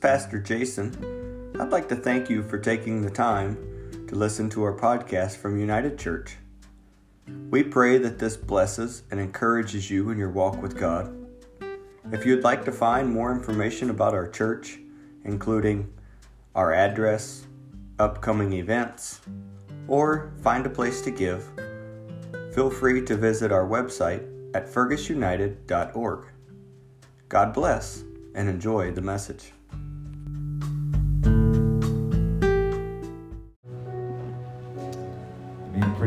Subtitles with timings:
[0.00, 1.54] Pastor Jason.
[1.58, 3.56] I'd like to thank you for taking the time
[4.06, 6.36] to listen to our podcast from United Church.
[7.50, 11.12] We pray that this blesses and encourages you in your walk with God.
[12.12, 14.78] If you'd like to find more information about our church,
[15.24, 15.92] including
[16.54, 17.46] our address,
[17.98, 19.20] upcoming events,
[19.88, 21.44] or find a place to give,
[22.54, 24.22] feel free to visit our website
[24.54, 26.26] at fergusunited.org.
[27.28, 29.52] God bless and enjoy the message.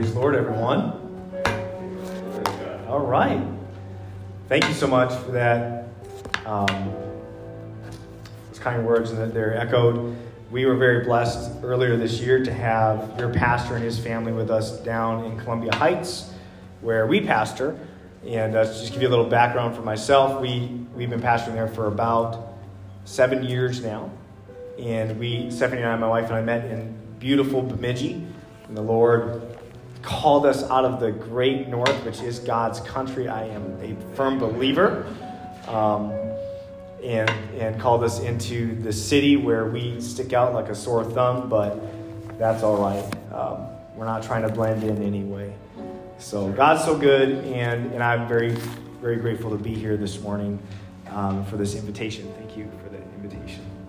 [0.01, 0.79] Praise the Lord, everyone.
[2.87, 3.39] All right.
[4.49, 5.89] Thank you so much for that.
[6.43, 6.91] Um,
[8.47, 10.17] those kind words and that they're echoed.
[10.49, 14.49] We were very blessed earlier this year to have your pastor and his family with
[14.49, 16.33] us down in Columbia Heights,
[16.79, 17.77] where we pastor.
[18.25, 21.67] And uh, just give you a little background for myself, we, we've been pastoring there
[21.67, 22.55] for about
[23.05, 24.09] seven years now.
[24.79, 28.25] And we, Stephanie and I, my wife and I, met in beautiful Bemidji.
[28.67, 29.50] And the Lord
[30.01, 33.27] called us out of the great north, which is God's country.
[33.27, 35.05] I am a firm believer.
[35.67, 36.11] Um,
[37.03, 41.49] and, and called us into the city where we stick out like a sore thumb,
[41.49, 41.79] but
[42.37, 43.03] that's all right.
[43.33, 45.53] Um, we're not trying to blend in anyway.
[46.19, 48.51] So God's so good, and, and I'm very,
[49.01, 50.59] very grateful to be here this morning
[51.09, 52.31] um, for this invitation.
[52.37, 53.80] Thank you for the invitation.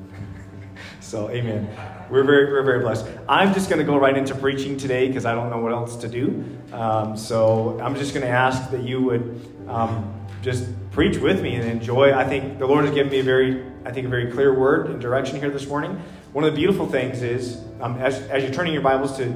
[1.13, 1.69] So, amen.
[2.09, 3.07] We're very, we're very blessed.
[3.29, 5.95] I'm just going to go right into preaching today because I don't know what else
[5.97, 6.43] to do.
[6.73, 11.57] Um, so I'm just going to ask that you would um, just preach with me
[11.57, 12.15] and enjoy.
[12.15, 14.87] I think the Lord has given me a very, I think, a very clear word
[14.87, 16.03] and direction here this morning.
[16.33, 19.27] One of the beautiful things is, um, as, as you're turning your Bibles to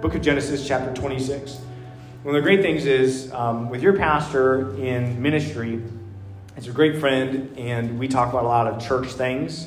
[0.00, 1.56] Book of Genesis, chapter 26.
[2.22, 5.82] One of the great things is um, with your pastor in ministry,
[6.54, 9.66] he's a great friend, and we talk about a lot of church things,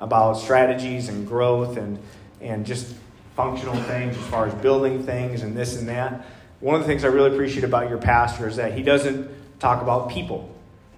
[0.00, 1.98] about strategies and growth and,
[2.40, 2.94] and just
[3.36, 6.26] functional things as far as building things and this and that.
[6.60, 9.82] One of the things I really appreciate about your pastor is that he doesn't talk
[9.82, 10.54] about people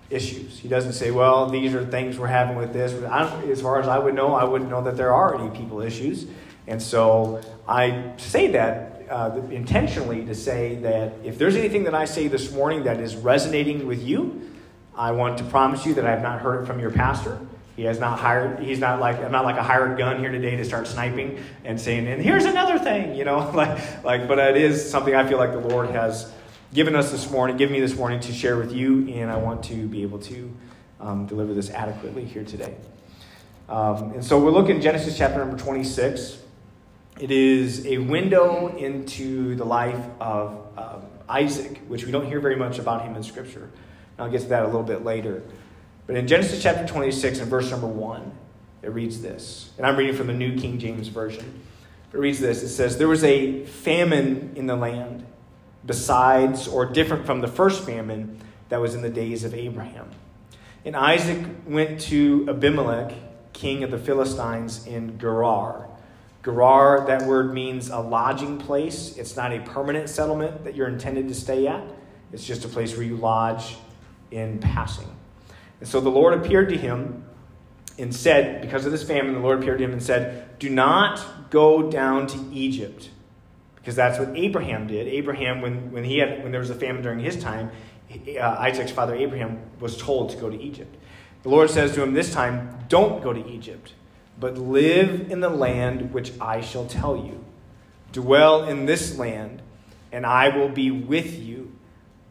[0.08, 0.58] issues.
[0.58, 2.92] He doesn't say, well, these are things we're having with this.
[2.92, 6.26] as far as I would know, I wouldn't know that there are any people issues.
[6.66, 12.04] And so I say that uh, intentionally to say that if there's anything that I
[12.04, 14.50] say this morning that is resonating with you,
[14.96, 17.38] I want to promise you that I have not heard it from your pastor.
[17.80, 18.58] He has not hired.
[18.58, 21.80] He's not like I'm not like a hired gun here today to start sniping and
[21.80, 24.28] saying, "And here's another thing," you know, like like.
[24.28, 26.30] But it is something I feel like the Lord has
[26.74, 29.64] given us this morning, given me this morning to share with you, and I want
[29.64, 30.54] to be able to
[31.00, 32.74] um, deliver this adequately here today.
[33.66, 36.36] Um, and so we're looking Genesis chapter number 26.
[37.18, 42.56] It is a window into the life of um, Isaac, which we don't hear very
[42.56, 43.70] much about him in Scripture.
[44.18, 45.42] And I'll get to that a little bit later.
[46.06, 48.32] But in Genesis chapter 26 and verse number 1,
[48.82, 49.70] it reads this.
[49.76, 51.60] And I'm reading from the New King James Version.
[52.12, 55.24] It reads this It says, There was a famine in the land,
[55.84, 60.10] besides or different from the first famine that was in the days of Abraham.
[60.84, 63.14] And Isaac went to Abimelech,
[63.52, 65.90] king of the Philistines, in Gerar
[66.42, 69.16] Gerar, that word means a lodging place.
[69.18, 71.82] It's not a permanent settlement that you're intended to stay at,
[72.32, 73.76] it's just a place where you lodge
[74.30, 75.08] in passing.
[75.80, 77.24] And so the Lord appeared to him
[77.98, 81.50] and said, because of this famine, the Lord appeared to him and said, Do not
[81.50, 83.10] go down to Egypt.
[83.76, 85.08] Because that's what Abraham did.
[85.08, 87.70] Abraham, when, when, he had, when there was a famine during his time,
[88.10, 90.96] uh, Isaac's father Abraham was told to go to Egypt.
[91.42, 93.94] The Lord says to him this time, Don't go to Egypt
[94.40, 97.44] but live in the land which I shall tell you.
[98.10, 99.62] Dwell in this land,
[100.10, 101.72] and I will be with you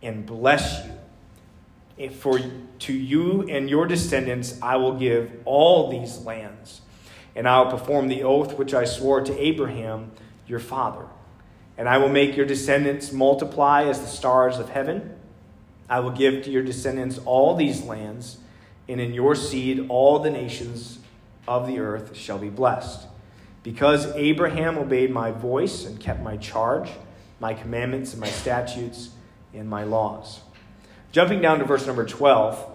[0.02, 0.86] and bless
[1.98, 2.10] you.
[2.10, 2.40] For
[2.80, 6.82] to you and your descendants I will give all these lands,
[7.36, 10.12] and I will perform the oath which I swore to Abraham,
[10.48, 11.06] your father.
[11.78, 15.16] And I will make your descendants multiply as the stars of heaven.
[15.90, 18.38] I will give to your descendants all these lands,
[18.88, 21.00] and in your seed all the nations
[21.48, 23.08] of the earth shall be blessed.
[23.64, 26.90] Because Abraham obeyed my voice and kept my charge,
[27.40, 29.10] my commandments and my statutes
[29.54, 30.42] and my laws.
[31.12, 32.69] Jumping down to verse number 12,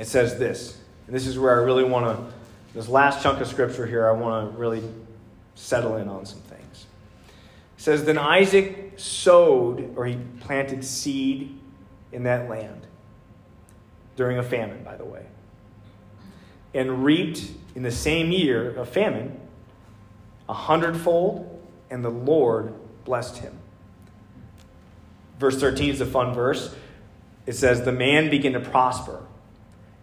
[0.00, 0.78] it says this.
[1.06, 2.34] And this is where I really want to,
[2.74, 4.82] this last chunk of scripture here, I want to really
[5.54, 6.86] settle in on some things.
[7.76, 11.58] It says, Then Isaac sowed, or he planted seed
[12.12, 12.86] in that land
[14.16, 15.26] during a famine, by the way
[16.74, 17.42] and reaped
[17.74, 19.38] in the same year of famine
[20.48, 21.46] a hundredfold,
[21.90, 22.74] and the Lord
[23.04, 23.56] blessed him.
[25.38, 26.74] Verse 13 is a fun verse.
[27.46, 29.22] It says, The man began to prosper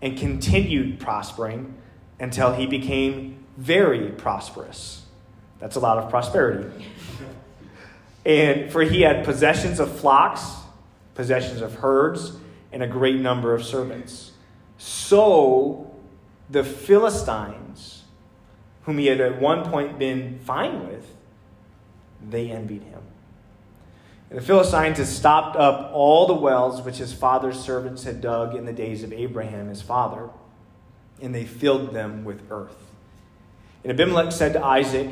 [0.02, 1.76] and continued prospering
[2.20, 5.06] until he became very prosperous.
[5.60, 6.86] That's a lot of prosperity.
[8.26, 10.56] and for he had possessions of flocks,
[11.16, 12.38] possessions of herds,
[12.72, 14.34] and a great number of servants.
[14.78, 15.96] So
[16.50, 18.04] the Philistines,
[18.84, 21.16] whom he had at one point been fine with,
[22.30, 23.02] they envied him.
[24.30, 28.66] And the Philistines stopped up all the wells which his father's servants had dug in
[28.66, 30.30] the days of Abraham, his father,
[31.22, 32.76] and they filled them with earth.
[33.84, 35.10] And Abimelech said to Isaac,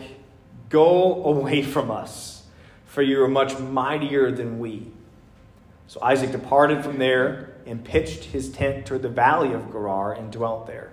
[0.70, 2.44] Go away from us,
[2.86, 4.92] for you are much mightier than we.
[5.88, 10.32] So Isaac departed from there and pitched his tent toward the valley of Gerar and
[10.32, 10.92] dwelt there.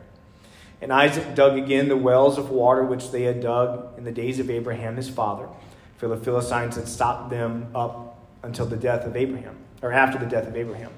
[0.80, 4.38] And Isaac dug again the wells of water which they had dug in the days
[4.38, 5.48] of Abraham his father,
[5.96, 8.11] for the Philistines had stopped them up
[8.42, 10.92] until the death of Abraham, or after the death of Abraham.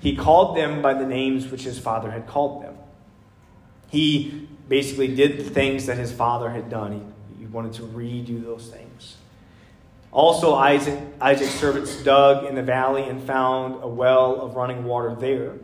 [0.00, 2.76] He called them by the names which his father had called them.
[3.90, 7.14] He basically did the things that his father had done.
[7.38, 9.16] He, he wanted to redo those things.
[10.12, 15.14] Also, Isaac, Isaac's servants dug in the valley and found a well of running water
[15.14, 15.54] there.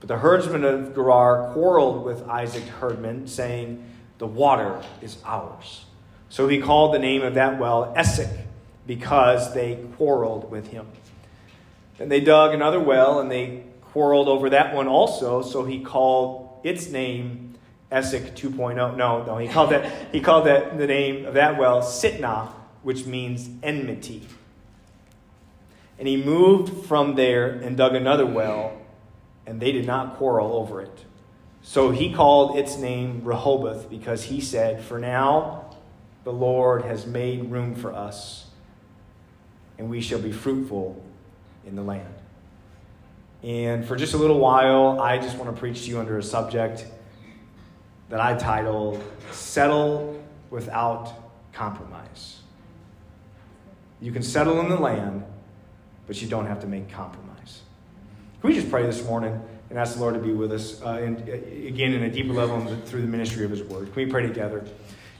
[0.00, 3.84] But the herdsmen of Gerar quarreled with Isaac's herdmen, saying,
[4.18, 5.84] The water is ours.
[6.28, 8.30] So he called the name of that well Esek,
[8.88, 10.88] because they quarreled with him.
[11.98, 15.42] Then they dug another well, and they quarreled over that one also.
[15.42, 17.54] So he called its name
[17.92, 18.96] Esek 2.0.
[18.96, 22.52] No, no, he called that he called that the name of that well Sitnah
[22.82, 24.22] which means enmity.
[25.98, 28.80] And he moved from there and dug another well,
[29.46, 31.04] and they did not quarrel over it.
[31.60, 35.76] So he called its name Rehoboth because he said, For now
[36.24, 38.47] the Lord has made room for us,
[39.78, 41.02] and we shall be fruitful
[41.66, 42.14] in the land.
[43.42, 46.22] And for just a little while, I just want to preach to you under a
[46.22, 46.86] subject
[48.08, 50.20] that I title Settle
[50.50, 51.12] Without
[51.52, 52.40] Compromise.
[54.00, 55.24] You can settle in the land,
[56.06, 57.62] but you don't have to make compromise.
[58.40, 59.40] Can we just pray this morning
[59.70, 62.32] and ask the Lord to be with us, uh, and uh, again, in a deeper
[62.32, 63.92] level through the ministry of His Word?
[63.92, 64.64] Can we pray together?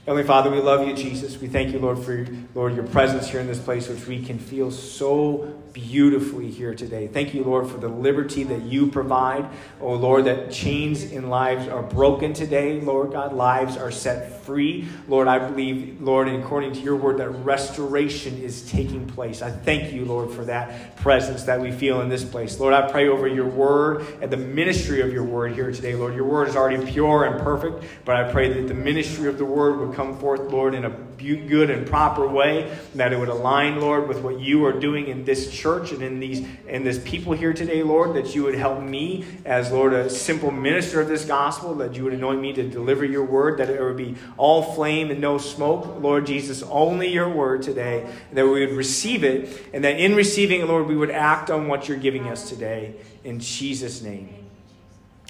[0.09, 1.39] Heavenly Father, we love you, Jesus.
[1.39, 2.25] We thank you, Lord, for
[2.55, 7.07] Lord your presence here in this place, which we can feel so beautifully here today.
[7.07, 9.49] Thank you, Lord, for the liberty that you provide.
[9.81, 12.81] Oh, Lord, that chains in lives are broken today.
[12.81, 14.87] Lord God, lives are set free.
[15.07, 19.41] Lord, I believe, Lord, and according to your word, that restoration is taking place.
[19.41, 22.59] I thank you, Lord, for that presence that we feel in this place.
[22.59, 26.15] Lord, I pray over your word and the ministry of your word here today, Lord.
[26.15, 29.45] Your word is already pure and perfect, but I pray that the ministry of the
[29.45, 33.79] word would come forth, Lord, in a good and proper way, that it would align,
[33.79, 37.33] Lord, with what you are doing in this church and in these and this people
[37.33, 41.25] here today, Lord, that you would help me as, Lord, a simple minister of this
[41.25, 44.61] gospel, that you would anoint me to deliver your word, that it would be all
[44.61, 49.65] flame and no smoke, Lord Jesus, only your word today, that we would receive it,
[49.73, 52.95] and that in receiving it, Lord, we would act on what you're giving us today.
[53.23, 54.33] In Jesus' name.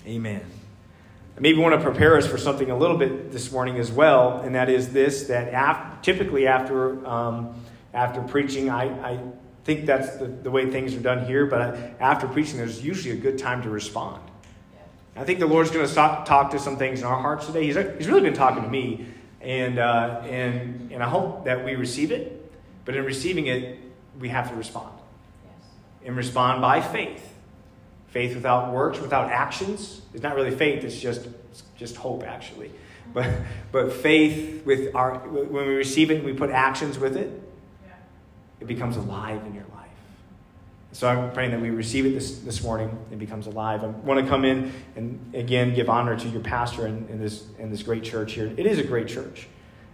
[0.05, 0.58] Amen.
[1.39, 4.55] Maybe want to prepare us for something a little bit this morning as well, and
[4.55, 7.63] that is this: that af- typically after um,
[7.93, 9.19] after preaching, I, I
[9.63, 11.45] think that's the, the way things are done here.
[11.45, 14.21] But after preaching, there's usually a good time to respond.
[15.15, 17.65] I think the Lord's going to talk to some things in our hearts today.
[17.65, 19.05] He's, he's really been talking to me,
[19.41, 22.51] and, uh, and, and I hope that we receive it.
[22.85, 23.79] But in receiving it,
[24.17, 24.97] we have to respond.
[25.43, 25.67] Yes.
[26.05, 27.28] And respond by faith.
[28.11, 32.71] Faith without works, without actions, it's not really faith, it's just, it's just hope, actually.
[33.13, 33.31] But,
[33.71, 37.41] but faith with our, when we receive it and we put actions with it,
[38.59, 39.79] it becomes alive in your life.
[40.91, 43.83] So I'm praying that we receive it this, this morning and becomes alive.
[43.83, 47.69] I want to come in and again give honor to your pastor in this in
[47.69, 48.51] this great church here.
[48.57, 49.47] It is a great church.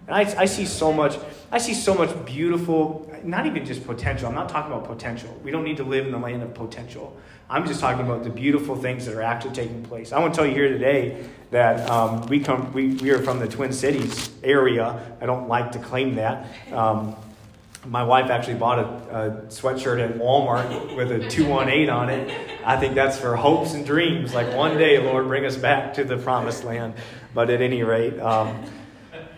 [0.08, 1.18] And I, I see so much,
[1.52, 4.28] I see so much beautiful, not even just potential.
[4.28, 5.36] I'm not talking about potential.
[5.44, 7.18] We don't need to live in the land of potential.
[7.50, 10.12] I'm just talking about the beautiful things that are actually taking place.
[10.12, 13.40] I want to tell you here today that um, we come, we, we are from
[13.40, 15.16] the Twin Cities area.
[15.22, 16.48] I don't like to claim that.
[16.72, 17.16] Um,
[17.88, 22.36] my wife actually bought a, a, sweatshirt at Walmart with a 218 on it.
[22.66, 24.34] I think that's for hopes and dreams.
[24.34, 26.96] Like one day, Lord, bring us back to the promised land.
[27.36, 28.66] But at any rate, um,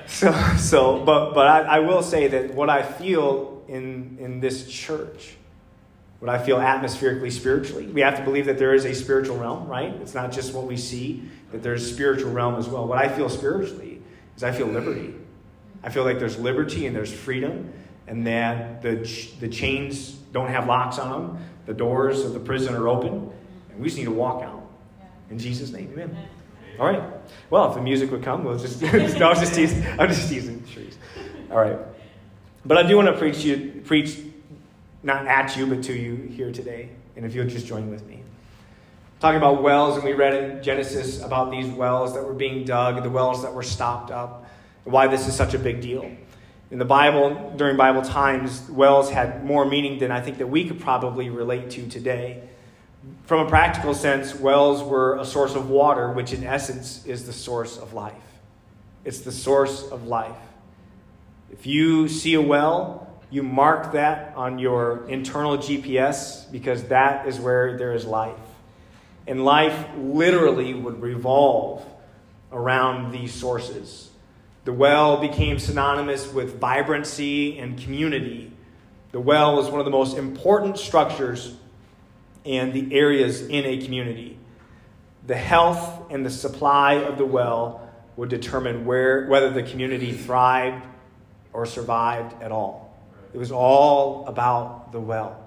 [0.08, 4.68] so, so but, but I, I will say that what I feel in, in this
[4.70, 5.36] church,
[6.20, 9.68] what I feel atmospherically, spiritually, we have to believe that there is a spiritual realm,
[9.68, 9.94] right?
[10.02, 12.88] It's not just what we see, that there's a spiritual realm as well.
[12.88, 14.02] What I feel spiritually
[14.36, 15.14] is I feel liberty.
[15.84, 17.72] I feel like there's liberty and there's freedom
[18.08, 18.96] and that the,
[19.40, 23.32] the chains don't have locks on them, the doors of the prison are open,
[23.70, 24.64] and we just need to walk out.
[25.30, 26.18] In Jesus' name, amen.
[26.80, 27.02] All right.
[27.50, 28.82] Well, if the music would come, we'll just.
[28.84, 29.86] no, I was just teasing.
[30.00, 30.98] I'm just teasing trees.
[31.50, 31.78] All right.
[32.66, 34.20] But I do want to preach you, preach
[35.04, 36.90] not at you, but to you here today.
[37.16, 38.22] And if you'll just join with me.
[39.20, 43.02] Talking about wells, and we read in Genesis about these wells that were being dug,
[43.02, 44.48] the wells that were stopped up,
[44.86, 46.12] and why this is such a big deal.
[46.70, 50.68] In the Bible, during Bible times, wells had more meaning than I think that we
[50.68, 52.44] could probably relate to today.
[53.26, 57.34] From a practical sense, wells were a source of water, which in essence is the
[57.34, 58.14] source of life.
[59.04, 60.38] It's the source of life.
[61.52, 67.40] If you see a well, you mark that on your internal GPS because that is
[67.40, 68.40] where there is life.
[69.28, 71.86] And life literally would revolve
[72.52, 74.10] around these sources.
[74.64, 78.54] The well became synonymous with vibrancy and community.
[79.12, 81.57] The well was one of the most important structures
[82.48, 84.38] and the areas in a community.
[85.28, 90.86] The health and the supply of the well would determine where, whether the community thrived
[91.52, 92.98] or survived at all.
[93.34, 95.44] It was all about the well.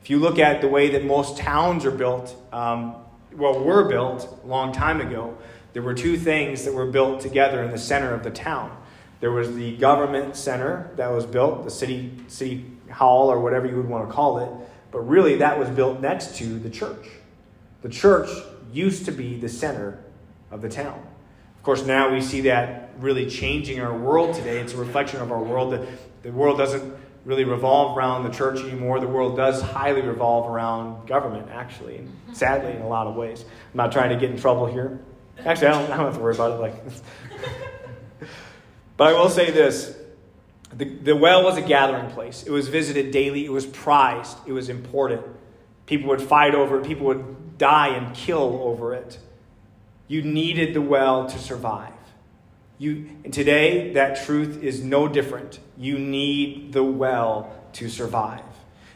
[0.00, 2.94] If you look at the way that most towns are built, um,
[3.32, 5.36] well, were built a long time ago,
[5.72, 8.74] there were two things that were built together in the center of the town.
[9.20, 13.76] There was the government center that was built, the city, city hall, or whatever you
[13.76, 14.67] would want to call it,
[14.98, 17.06] but really that was built next to the church.
[17.82, 18.28] The church
[18.72, 20.02] used to be the center
[20.50, 21.00] of the town.
[21.56, 24.58] Of course, now we see that really changing our world today.
[24.58, 25.72] It's a reflection of our world.
[25.72, 25.86] The,
[26.24, 28.98] the world doesn't really revolve around the church anymore.
[28.98, 33.42] The world does highly revolve around government, actually, sadly, in a lot of ways.
[33.42, 34.98] I'm not trying to get in trouble here.
[35.46, 36.60] Actually, I don't, I don't have to worry about it.
[36.60, 36.74] Like,
[38.96, 39.96] but I will say this:
[40.72, 42.42] the, the well was a gathering place.
[42.42, 43.44] It was visited daily.
[43.44, 44.36] It was prized.
[44.46, 45.22] It was important.
[45.86, 46.86] People would fight over it.
[46.86, 49.18] People would die and kill over it.
[50.06, 51.92] You needed the well to survive.
[52.78, 55.58] You, and today, that truth is no different.
[55.76, 58.42] You need the well to survive.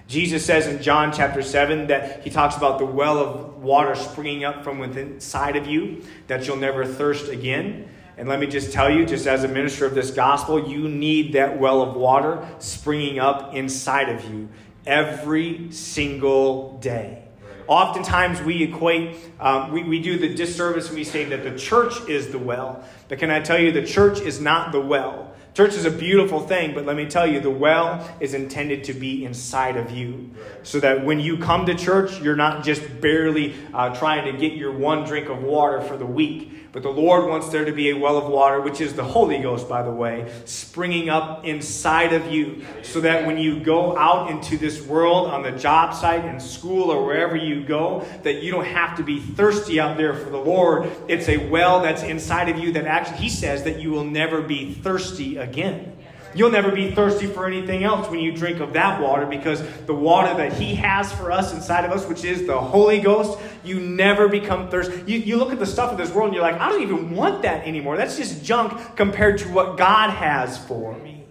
[0.06, 4.44] Jesus says in John chapter 7 that he talks about the well of water springing
[4.44, 7.88] up from within inside of you, that you'll never thirst again.
[8.16, 11.32] And let me just tell you, just as a minister of this gospel, you need
[11.32, 14.48] that well of water springing up inside of you
[14.86, 17.22] every single day.
[17.68, 22.06] Oftentimes we equate, um, we, we do the disservice when we say that the church
[22.08, 22.84] is the well.
[23.08, 25.32] But can I tell you, the church is not the well.
[25.54, 28.94] Church is a beautiful thing, but let me tell you, the well is intended to
[28.94, 30.30] be inside of you.
[30.62, 34.54] So that when you come to church, you're not just barely uh, trying to get
[34.54, 37.90] your one drink of water for the week but the Lord wants there to be
[37.90, 42.14] a well of water, which is the Holy Ghost, by the way, springing up inside
[42.14, 46.24] of you so that when you go out into this world on the job site,
[46.24, 50.14] in school, or wherever you go, that you don't have to be thirsty out there
[50.14, 50.90] for the Lord.
[51.08, 54.40] It's a well that's inside of you that actually, He says that you will never
[54.40, 55.98] be thirsty again.
[56.34, 59.94] You'll never be thirsty for anything else when you drink of that water because the
[59.94, 63.80] water that He has for us inside of us, which is the Holy Ghost, you
[63.80, 65.02] never become thirsty.
[65.06, 67.14] You, you look at the stuff of this world and you're like, I don't even
[67.14, 67.96] want that anymore.
[67.96, 71.24] That's just junk compared to what God has for me.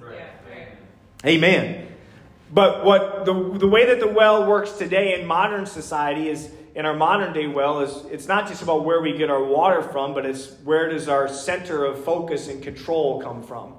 [1.26, 1.88] Amen.
[2.52, 6.86] But what the, the way that the well works today in modern society is in
[6.86, 10.14] our modern day well is it's not just about where we get our water from,
[10.14, 13.74] but it's where does our center of focus and control come from.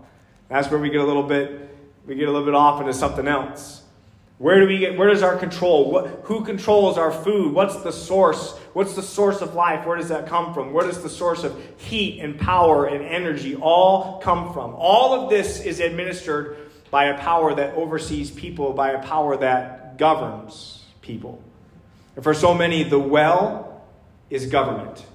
[0.53, 1.71] That's where we get a little bit
[2.07, 3.83] we get a little bit off into something else.
[4.37, 5.91] Where do we get where does our control?
[5.91, 7.55] What, who controls our food?
[7.55, 8.53] What's the source?
[8.75, 9.87] What's the source of life?
[9.87, 10.73] Where does that come from?
[10.75, 14.75] Where does the source of heat and power and energy all come from?
[14.75, 16.59] All of this is administered
[16.91, 21.43] by a power that oversees people, by a power that governs people.
[22.15, 23.83] And for so many, the well
[24.29, 25.07] is government.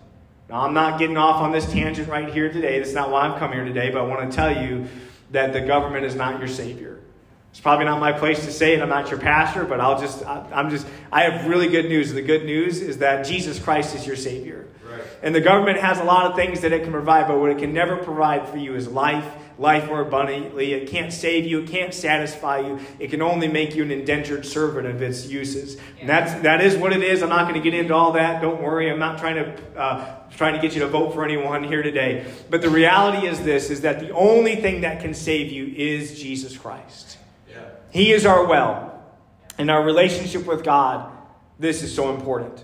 [0.50, 2.80] Now, I'm not getting off on this tangent right here today.
[2.80, 4.88] That's not why I'm coming here today, but I want to tell you
[5.32, 7.00] that the government is not your savior.
[7.52, 8.82] It's probably not my place to say it.
[8.82, 12.14] I'm not your pastor, but I'll just, I'm just, I have really good news.
[12.14, 14.68] The good news is that Jesus Christ is your Savior.
[14.88, 15.02] Right.
[15.24, 17.58] And the government has a lot of things that it can provide, but what it
[17.58, 19.26] can never provide for you is life,
[19.58, 20.74] life more abundantly.
[20.74, 22.80] It can't save you, it can't satisfy you.
[23.00, 25.76] It can only make you an indentured servant of its uses.
[25.76, 25.82] Yeah.
[26.02, 27.24] And that's, that is what it is.
[27.24, 28.42] I'm not going to get into all that.
[28.42, 28.92] Don't worry.
[28.92, 32.32] I'm not trying to, uh, trying to get you to vote for anyone here today.
[32.50, 36.20] But the reality is this, is that the only thing that can save you is
[36.20, 37.18] Jesus Christ.
[37.90, 39.02] He is our well.
[39.58, 41.12] In our relationship with God,
[41.58, 42.64] this is so important.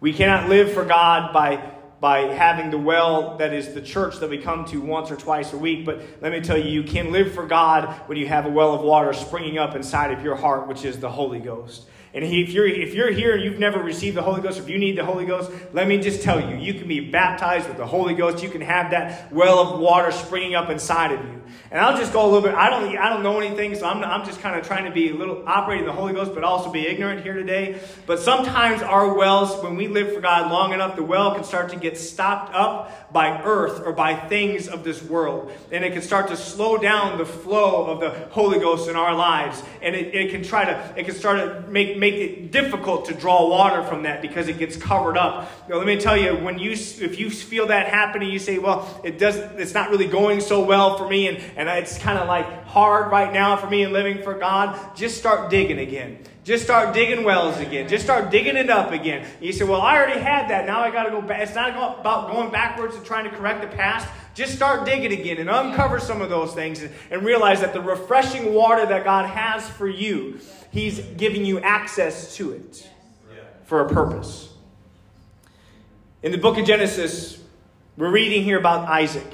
[0.00, 1.56] We cannot live for God by,
[2.04, 5.54] by having the well that is the church that we come to once or twice
[5.54, 5.86] a week.
[5.86, 8.74] But let me tell you, you can live for God when you have a well
[8.74, 11.86] of water springing up inside of your heart, which is the Holy Ghost.
[12.14, 14.78] And if you're, if you're here and you've never received the Holy Ghost, if you
[14.78, 17.86] need the Holy Ghost, let me just tell you, you can be baptized with the
[17.86, 18.40] Holy Ghost.
[18.40, 21.42] You can have that well of water springing up inside of you.
[21.70, 22.54] And I'll just go a little bit.
[22.54, 25.10] I don't, I don't know anything, so I'm, I'm just kind of trying to be
[25.10, 27.80] a little operating the Holy Ghost, but also be ignorant here today.
[28.06, 31.70] But sometimes our wells, when we live for God long enough, the well can start
[31.70, 35.50] to get stopped up by earth or by things of this world.
[35.72, 39.14] And it can start to slow down the flow of the Holy Ghost in our
[39.14, 39.62] lives.
[39.82, 43.14] And it, it can try to, it can start to make, make it difficult to
[43.14, 45.50] draw water from that because it gets covered up.
[45.70, 49.00] Now, let me tell you, when you, if you feel that happening, you say, well,
[49.02, 51.28] it does, it's not really going so well for me.
[51.28, 54.94] And, and it's kind of like hard right now for me and living for God,
[54.94, 56.18] just start digging again.
[56.44, 57.88] Just start digging wells again.
[57.88, 59.26] Just start digging it up again.
[59.40, 60.66] You say, Well, I already had that.
[60.66, 61.40] Now I got to go back.
[61.40, 61.70] It's not
[62.00, 64.06] about going backwards and trying to correct the past.
[64.34, 67.80] Just start digging again and uncover some of those things and, and realize that the
[67.80, 70.38] refreshing water that God has for you,
[70.74, 72.90] He's giving you access to it
[73.64, 74.52] for a purpose.
[76.20, 77.40] In the book of Genesis,
[77.96, 79.32] we're reading here about Isaac.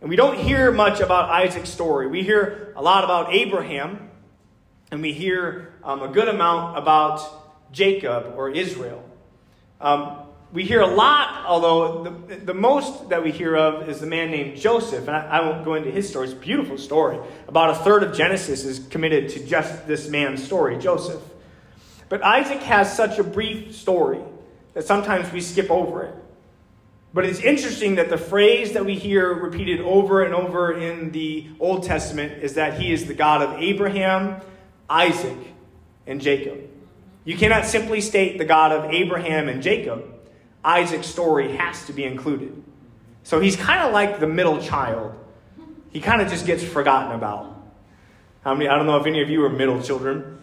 [0.00, 2.06] And we don't hear much about Isaac's story.
[2.06, 4.08] We hear a lot about Abraham,
[4.90, 7.20] and we hear um, a good amount about
[7.70, 9.04] Jacob or Israel.
[9.82, 10.20] Um,
[10.52, 14.30] we hear a lot, although the, the most that we hear of is the man
[14.30, 15.06] named Joseph.
[15.06, 16.24] And I, I, won't go into his story.
[16.24, 17.18] It's a beautiful story.
[17.46, 21.22] About a third of Genesis is committed to just this man's story, Joseph.
[22.08, 24.20] But Isaac has such a brief story
[24.72, 26.14] that sometimes we skip over it.
[27.12, 31.46] But it's interesting that the phrase that we hear repeated over and over in the
[31.58, 34.40] Old Testament is that he is the God of Abraham,
[34.88, 35.38] Isaac,
[36.06, 36.58] and Jacob.
[37.24, 40.17] You cannot simply state the God of Abraham and Jacob.
[40.64, 42.62] Isaac's story has to be included.
[43.22, 45.14] So he's kind of like the middle child.
[45.90, 47.54] He kind of just gets forgotten about.
[48.42, 48.68] How many?
[48.68, 50.40] I don't know if any of you are middle children.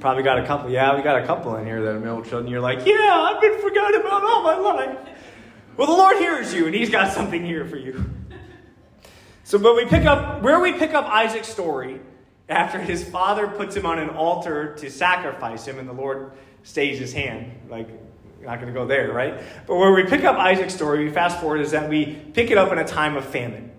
[0.00, 0.70] Probably got a couple.
[0.70, 2.50] Yeah, we got a couple in here that are middle children.
[2.50, 4.98] You're like, yeah, I've been forgotten about all my life.
[5.76, 8.04] Well, the Lord hears you, and He's got something here for you.
[9.44, 12.00] So, but we pick up where we pick up Isaac's story
[12.48, 16.32] after his father puts him on an altar to sacrifice him, and the Lord
[16.62, 17.52] stays his hand.
[17.68, 17.88] Like,
[18.42, 19.42] not going to go there, right?
[19.66, 22.58] But where we pick up Isaac's story, we fast forward, is that we pick it
[22.58, 23.70] up in a time of famine.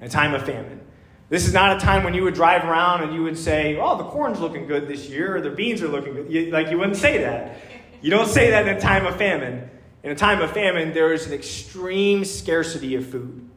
[0.00, 0.80] A time of famine.
[1.28, 3.96] This is not a time when you would drive around and you would say, "Oh,
[3.96, 6.78] the corn's looking good this year," or "The beans are looking good." You, like you
[6.78, 7.56] wouldn't say that.
[8.02, 9.70] You don't say that in a time of famine.
[10.02, 13.48] In a time of famine, there is an extreme scarcity of food.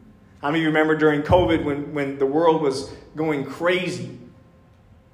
[0.42, 4.20] How many of you remember during COVID when, when the world was going crazy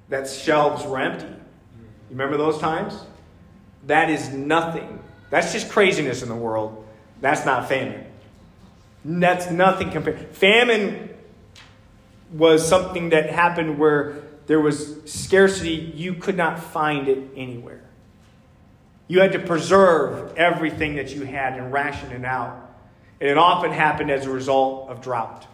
[0.08, 1.26] that shelves were empty?
[1.26, 3.06] You remember those times?
[3.86, 5.00] That is nothing.
[5.30, 6.86] That's just craziness in the world.
[7.20, 8.06] That's not famine.
[9.04, 10.34] That's nothing compared.
[10.34, 11.10] Famine
[12.32, 15.92] was something that happened where there was scarcity.
[15.94, 17.82] You could not find it anywhere.
[19.08, 22.68] You had to preserve everything that you had and ration it out.
[23.20, 25.46] And it often happened as a result of drought.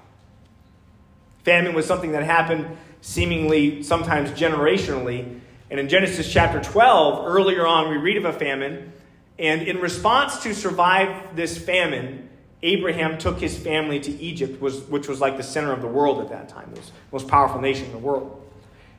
[1.45, 5.41] Famine was something that happened seemingly sometimes generationally.
[5.71, 8.93] And in Genesis chapter 12, earlier on, we read of a famine.
[9.39, 12.29] And in response to survive this famine,
[12.63, 16.31] Abraham took his family to Egypt, which was like the center of the world at
[16.31, 16.81] that time, the
[17.13, 18.43] most powerful nation in the world.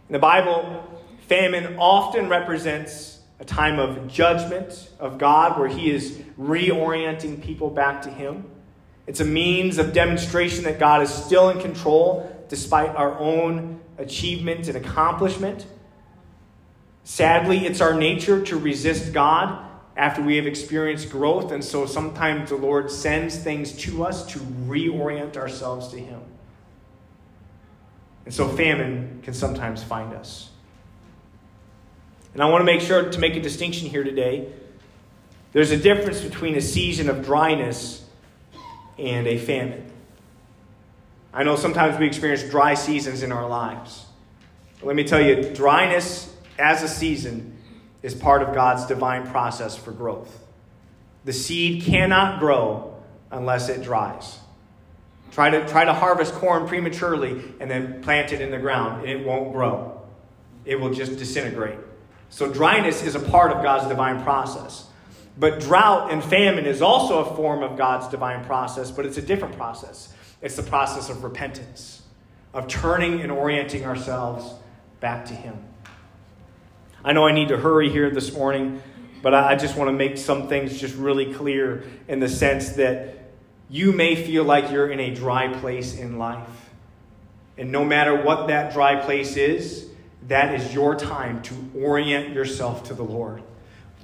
[0.09, 6.19] In the Bible, famine often represents a time of judgment of God where He is
[6.39, 8.45] reorienting people back to Him.
[9.05, 14.67] It's a means of demonstration that God is still in control despite our own achievement
[14.67, 15.65] and accomplishment.
[17.07, 19.65] Sadly, it's our nature to resist God
[19.95, 24.39] after we have experienced growth, and so sometimes the Lord sends things to us to
[24.39, 26.19] reorient ourselves to Him.
[28.25, 30.49] And so famine can sometimes find us.
[32.33, 34.51] And I want to make sure to make a distinction here today.
[35.53, 38.03] There's a difference between a season of dryness
[38.99, 39.89] and a famine.
[41.33, 44.05] I know sometimes we experience dry seasons in our lives.
[44.79, 47.57] But let me tell you, dryness as a season
[48.01, 50.43] is part of God's divine process for growth.
[51.25, 52.95] The seed cannot grow
[53.31, 54.39] unless it dries.
[55.31, 59.09] Try to, try to harvest corn prematurely and then plant it in the ground, and
[59.09, 60.01] it won't grow.
[60.65, 61.77] It will just disintegrate.
[62.29, 64.87] So dryness is a part of God's divine process.
[65.37, 69.21] But drought and famine is also a form of God's divine process, but it's a
[69.21, 70.13] different process.
[70.41, 72.01] It's the process of repentance,
[72.53, 74.53] of turning and orienting ourselves
[74.99, 75.66] back to Him.
[77.07, 78.81] I know I need to hurry here this morning,
[79.21, 83.29] But I just want to make some things just really clear in the sense that
[83.69, 86.69] you may feel like you're in a dry place in life.
[87.57, 89.87] And no matter what that dry place is,
[90.27, 93.41] that is your time to orient yourself to the Lord.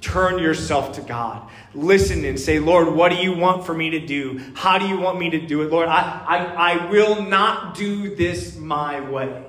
[0.00, 1.46] Turn yourself to God.
[1.74, 4.40] Listen and say, Lord, what do you want for me to do?
[4.54, 5.70] How do you want me to do it?
[5.70, 9.44] Lord, I, I, I will not do this my way.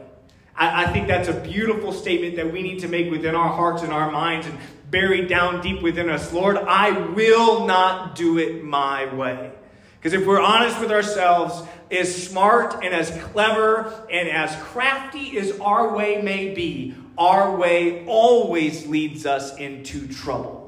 [0.56, 3.84] I, I think that's a beautiful statement that we need to make within our hearts
[3.84, 4.58] and our minds and
[4.90, 6.32] buried down deep within us.
[6.32, 9.52] Lord, I will not do it my way.
[9.98, 15.60] Because if we're honest with ourselves, as smart and as clever and as crafty as
[15.60, 20.65] our way may be, our way always leads us into trouble.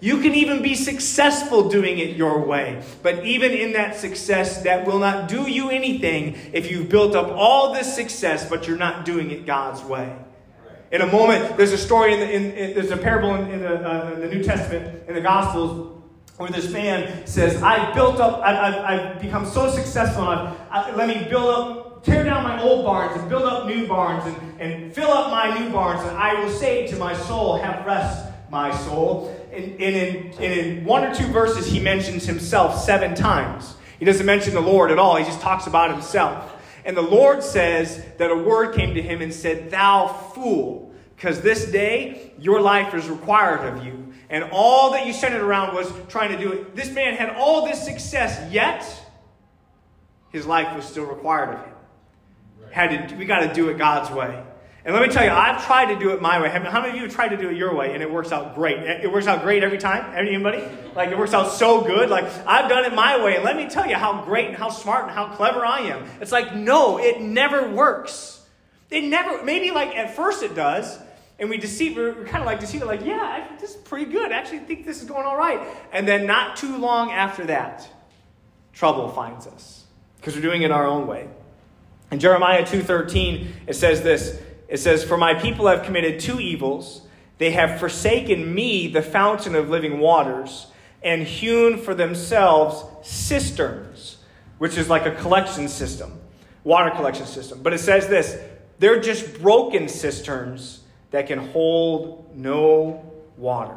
[0.00, 2.82] You can even be successful doing it your way.
[3.02, 7.28] But even in that success, that will not do you anything if you've built up
[7.28, 10.16] all this success, but you're not doing it God's way.
[10.90, 13.60] In a moment, there's a story in, the, in, in there's a parable in, in,
[13.60, 16.00] the, uh, the New Testament, in the Gospels,
[16.38, 20.94] where this man says, I've built up, I, have I've become so successful, I've, I,
[20.94, 24.60] let me build up, tear down my old barns and build up new barns and,
[24.60, 28.32] and fill up my new barns, and I will say to my soul, have rest,
[28.50, 29.34] my soul.
[29.52, 33.74] And, and, in, in one or two verses, he mentions himself seven times.
[33.98, 36.54] He doesn't mention the Lord at all, he just talks about himself.
[36.84, 41.40] And the Lord says that a word came to him and said, Thou fool, because
[41.40, 44.12] this day your life is required of you.
[44.30, 46.76] And all that you centered around was trying to do it.
[46.76, 48.84] This man had all this success, yet
[50.30, 51.74] his life was still required of him.
[52.70, 54.42] Had to, we got to do it God's way.
[54.88, 56.48] And let me tell you, I've tried to do it my way.
[56.48, 58.54] How many of you have tried to do it your way and it works out
[58.54, 58.78] great?
[58.78, 60.16] It works out great every time?
[60.16, 60.64] Anybody?
[60.96, 62.08] Like it works out so good.
[62.08, 63.34] Like I've done it my way.
[63.36, 66.06] And let me tell you how great and how smart and how clever I am.
[66.22, 68.42] It's like, no, it never works.
[68.88, 70.98] It never, maybe like at first it does.
[71.38, 74.32] And we deceive, we're kind of like deceive, like, yeah, this is pretty good.
[74.32, 75.60] I actually think this is going all right.
[75.92, 77.86] And then not too long after that,
[78.72, 79.84] trouble finds us
[80.16, 81.28] because we're doing it our own way.
[82.10, 87.02] In Jeremiah 2.13, it says this, it says, For my people have committed two evils.
[87.38, 90.66] They have forsaken me, the fountain of living waters,
[91.02, 94.18] and hewn for themselves cisterns,
[94.58, 96.18] which is like a collection system,
[96.64, 97.62] water collection system.
[97.62, 98.38] But it says this
[98.78, 103.04] they're just broken cisterns that can hold no
[103.36, 103.76] water.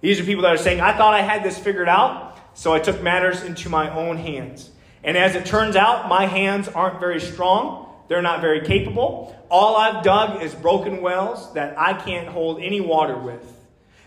[0.00, 2.78] These are people that are saying, I thought I had this figured out, so I
[2.78, 4.70] took matters into my own hands.
[5.04, 7.89] And as it turns out, my hands aren't very strong.
[8.10, 9.38] They're not very capable.
[9.48, 13.40] All I've dug is broken wells that I can't hold any water with.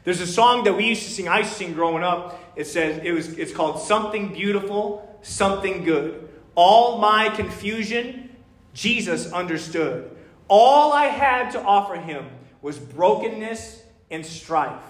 [0.04, 2.38] There's a song that we used to sing, I used to sing growing up.
[2.58, 6.28] It says it was it's called Something Beautiful, Something Good.
[6.54, 8.30] All my confusion,
[8.74, 10.13] Jesus understood.
[10.50, 12.26] All I had to offer him
[12.62, 14.84] was brokenness and strife,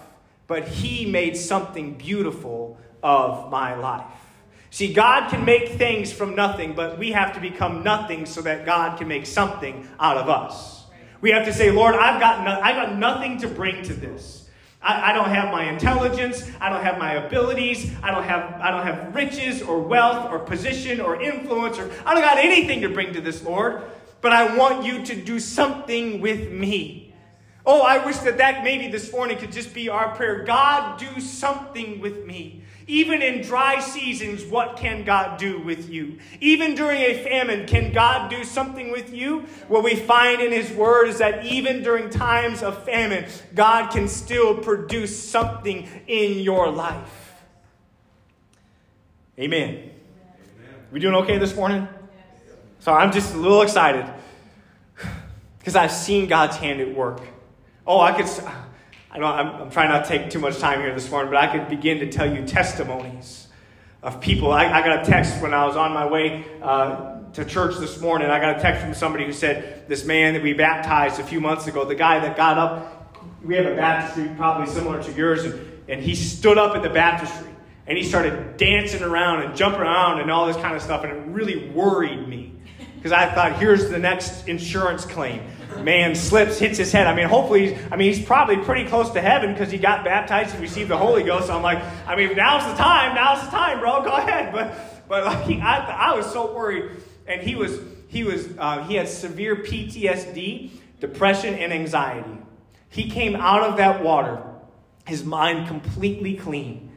[0.47, 4.22] but he made something beautiful of my life.
[4.73, 8.65] See, God can make things from nothing, but we have to become nothing so that
[8.65, 10.85] God can make something out of us.
[11.21, 14.49] We have to say, Lord, I've got, no, I've got nothing to bring to this.
[14.81, 16.49] I, I don't have my intelligence.
[16.59, 17.91] I don't have my abilities.
[18.01, 21.77] I don't have, I don't have riches or wealth or position or influence.
[21.77, 23.83] Or, I don't got anything to bring to this, Lord.
[24.21, 27.13] But I want you to do something with me.
[27.63, 30.43] Oh, I wish that that maybe this morning could just be our prayer.
[30.43, 32.63] God, do something with me.
[32.87, 36.17] Even in dry seasons, what can God do with you?
[36.41, 39.45] Even during a famine, can God do something with you?
[39.67, 44.07] What we find in His Word is that even during times of famine, God can
[44.07, 47.33] still produce something in your life.
[49.39, 49.69] Amen.
[49.69, 49.91] Amen.
[50.91, 51.87] We doing okay this morning?
[51.87, 52.55] Yes.
[52.79, 54.05] So I'm just a little excited
[55.57, 57.21] because I've seen God's hand at work.
[57.87, 58.27] Oh, I could.
[59.13, 61.37] I don't, I'm, I'm, trying not to take too much time here this morning, but
[61.37, 63.47] I could begin to tell you testimonies
[64.01, 64.51] of people.
[64.51, 68.01] I, I got a text when I was on my way uh, to church this
[68.01, 68.31] morning.
[68.31, 71.39] I got a text from somebody who said, This man that we baptized a few
[71.39, 75.43] months ago, the guy that got up, we have a baptistry probably similar to yours,
[75.43, 77.51] and, and he stood up at the baptistry
[77.85, 81.13] and he started dancing around and jumping around and all this kind of stuff, and
[81.13, 82.52] it really worried me
[83.03, 85.41] because I thought, here's the next insurance claim
[85.81, 87.05] man slips, hits his head.
[87.05, 90.53] I mean, hopefully, I mean, he's probably pretty close to heaven because he got baptized
[90.53, 91.47] and received the Holy Ghost.
[91.47, 93.13] So I'm like, I mean, now's the time.
[93.13, 94.03] Now's the time, bro.
[94.03, 94.53] Go ahead.
[94.53, 96.91] But, but like, I, I was so worried.
[97.27, 102.37] And he was, he was, uh, he had severe PTSD, depression, and anxiety.
[102.87, 104.41] He came out of that water,
[105.05, 106.92] his mind completely clean.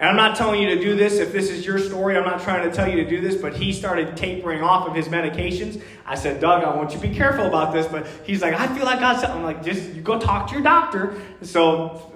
[0.00, 2.16] And I'm not telling you to do this if this is your story.
[2.16, 4.94] I'm not trying to tell you to do this, but he started tapering off of
[4.94, 5.82] his medications.
[6.06, 7.86] I said, Doug, I want you to be careful about this.
[7.86, 9.22] But he's like, I feel like God's.
[9.22, 11.20] I'm like, just you go talk to your doctor.
[11.42, 12.10] So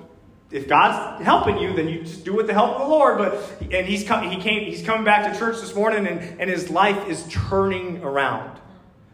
[0.51, 3.19] if God's helping you, then you just do with the help of the Lord.
[3.19, 3.35] But
[3.71, 6.71] and he's come, he came, he's coming back to church this morning, and, and his
[6.71, 8.59] life is turning around.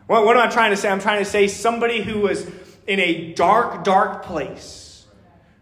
[0.06, 0.88] What, what am I trying to say?
[0.88, 2.48] I'm trying to say somebody who was
[2.86, 5.06] in a dark, dark place,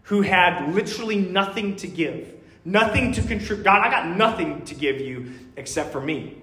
[0.03, 2.35] who had literally nothing to give,
[2.71, 3.63] nothing to contribute.
[3.63, 6.41] God, I got nothing to give you except for me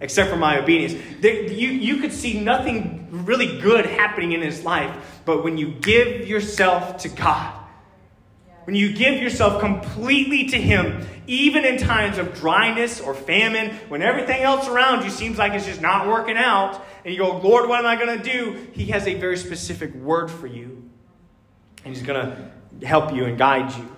[0.00, 0.92] except for my obedience.
[1.22, 6.28] you, you could see nothing really good happening in his life, but when you give
[6.28, 7.54] yourself to God,
[8.64, 14.00] when you give yourself completely to Him, even in times of dryness or famine, when
[14.00, 17.68] everything else around you seems like it's just not working out, and you go, Lord,
[17.68, 18.66] what am I going to do?
[18.72, 20.88] He has a very specific word for you.
[21.84, 23.94] And He's going to help you and guide you.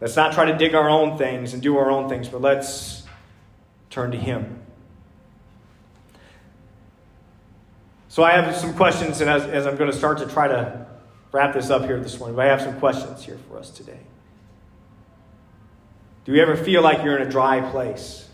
[0.00, 3.04] Let's not try to dig our own things and do our own things, but let's
[3.88, 4.62] turn to Him.
[8.08, 10.86] So I have some questions, and as, as I'm going to start to try to
[11.32, 14.00] wrap this up here this morning, but I have some questions here for us today.
[16.24, 18.26] Do you ever feel like you're in a dry place?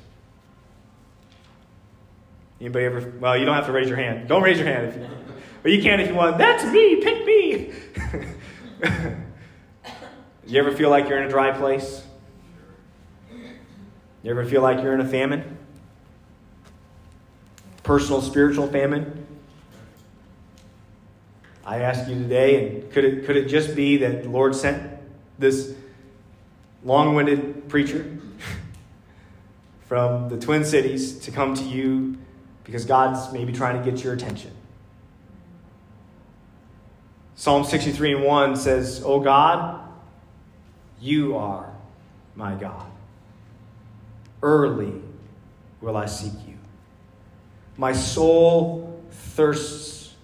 [2.61, 3.13] Anybody ever?
[3.19, 4.29] Well, you don't have to raise your hand.
[4.29, 5.09] Don't raise your hand if you,
[5.63, 6.39] but you can if you want.
[6.39, 7.03] That's me.
[7.03, 9.13] Pick me.
[10.47, 12.05] you ever feel like you're in a dry place?
[14.23, 15.59] You ever feel like you're in a famine?
[17.83, 19.27] Personal, spiritual famine?
[21.65, 24.91] I ask you today, and could it, could it just be that the Lord sent
[25.39, 25.75] this
[26.85, 28.19] long winded preacher
[29.87, 32.19] from the Twin Cities to come to you
[32.65, 34.51] because God's maybe trying to get your attention?
[37.35, 39.82] Psalm 63 and 1 says, O God,
[41.03, 41.75] you are
[42.37, 42.87] my God.
[44.43, 45.03] Early
[45.81, 46.57] will I seek you.
[47.77, 50.15] My soul thirsts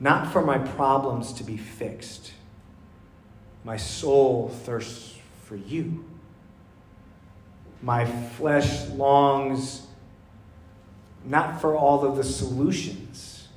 [0.00, 2.32] not for my problems to be fixed.
[3.62, 6.04] My soul thirsts for you.
[7.82, 9.86] My flesh longs
[11.24, 13.48] not for all of the solutions,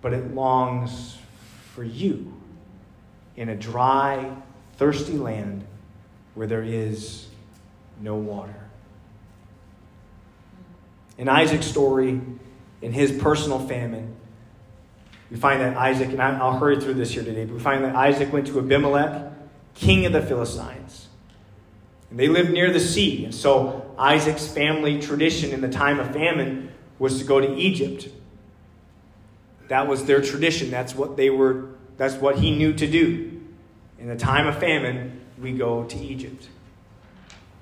[0.00, 1.16] but it longs
[1.74, 2.32] for you
[3.36, 4.36] in a dry,
[4.78, 5.64] thirsty land
[6.34, 7.26] where there is
[8.00, 8.54] no water.
[11.18, 12.20] In Isaac's story,
[12.80, 14.14] in his personal famine,
[15.30, 17.94] we find that Isaac, and I'll hurry through this here today, but we find that
[17.94, 19.32] Isaac went to Abimelech,
[19.74, 21.08] king of the Philistines.
[22.10, 23.24] And they lived near the sea.
[23.24, 28.08] And so Isaac's family tradition in the time of famine was to go to Egypt.
[29.68, 30.70] That was their tradition.
[30.70, 33.37] That's what they were, that's what he knew to do.
[33.98, 36.48] In the time of famine, we go to Egypt.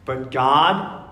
[0.05, 1.09] But God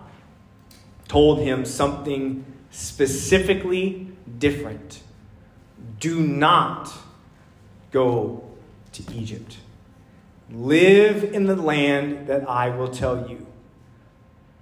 [1.08, 4.08] told him something specifically
[4.38, 5.00] different
[6.00, 6.92] do not
[7.90, 8.42] go
[8.92, 9.56] to Egypt.
[10.50, 13.46] Live in the land that I will tell you.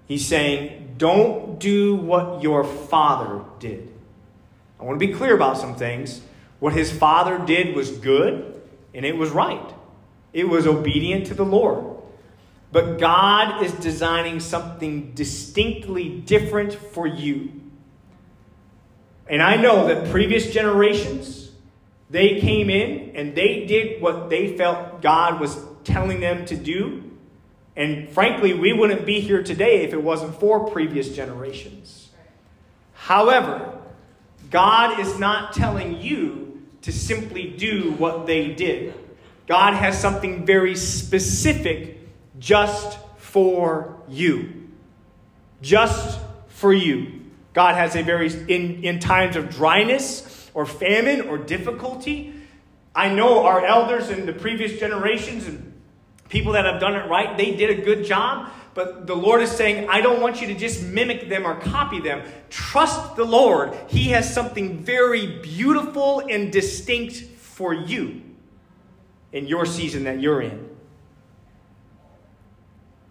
[0.07, 3.93] He's saying, don't do what your father did.
[4.79, 6.21] I want to be clear about some things.
[6.61, 8.61] What his father did was good
[8.95, 9.73] and it was right,
[10.33, 11.85] it was obedient to the Lord.
[12.71, 17.53] But God is designing something distinctly different for you.
[19.29, 21.51] And I know that previous generations,
[22.11, 27.11] they came in and they did what they felt God was telling them to do.
[27.77, 32.11] And frankly, we wouldn't be here today if it wasn't for previous generations.
[32.95, 33.79] However,
[34.51, 38.95] God is not telling you to simply do what they did.
[39.47, 41.99] God has something very specific
[42.39, 44.69] just for you.
[45.61, 47.21] Just for you.
[47.53, 52.35] God has a very, in, in times of dryness or famine or difficulty,
[52.95, 55.73] I know our elders in the previous generations and
[56.29, 58.51] people that have done it right, they did a good job.
[58.75, 62.01] But the Lord is saying, I don't want you to just mimic them or copy
[62.01, 62.23] them.
[62.49, 63.77] Trust the Lord.
[63.89, 68.22] He has something very beautiful and distinct for you
[69.33, 70.69] in your season that you're in.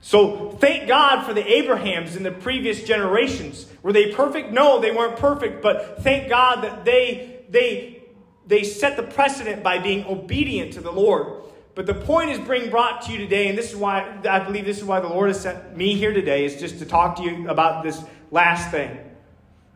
[0.01, 3.67] So thank God for the Abrahams in the previous generations.
[3.83, 4.51] Were they perfect?
[4.51, 8.03] No, they weren't perfect, but thank God that they they
[8.47, 11.43] they set the precedent by being obedient to the Lord.
[11.75, 14.65] But the point is being brought to you today, and this is why I believe
[14.65, 17.23] this is why the Lord has sent me here today, is just to talk to
[17.23, 18.97] you about this last thing.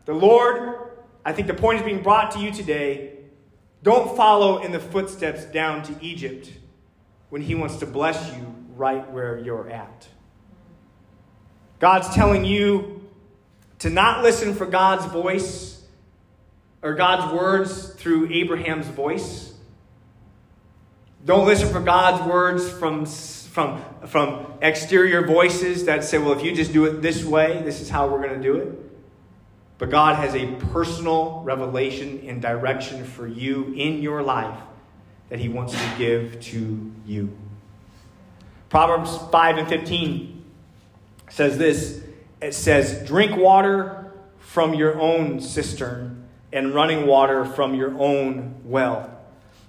[0.04, 0.90] The Lord,
[1.24, 3.15] I think the point is being brought to you today.
[3.86, 6.50] Don't follow in the footsteps down to Egypt
[7.28, 10.08] when He wants to bless you right where you're at.
[11.78, 13.08] God's telling you
[13.78, 15.84] to not listen for God's voice
[16.82, 19.54] or God's words through Abraham's voice.
[21.24, 26.56] Don't listen for God's words from, from, from exterior voices that say, well, if you
[26.56, 28.85] just do it this way, this is how we're going to do it.
[29.78, 34.58] But God has a personal revelation and direction for you in your life
[35.28, 37.36] that He wants to give to you.
[38.68, 40.44] Proverbs 5 and 15
[41.28, 42.02] says this
[42.40, 49.10] it says, Drink water from your own cistern and running water from your own well.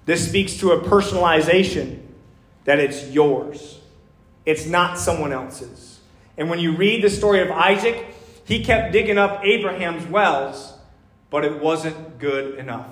[0.05, 1.99] This speaks to a personalization
[2.65, 3.79] that it's yours,
[4.45, 5.99] it's not someone else's.
[6.37, 8.05] And when you read the story of Isaac,
[8.47, 10.73] he kept digging up Abraham's wells,
[11.29, 12.87] but it wasn't good enough.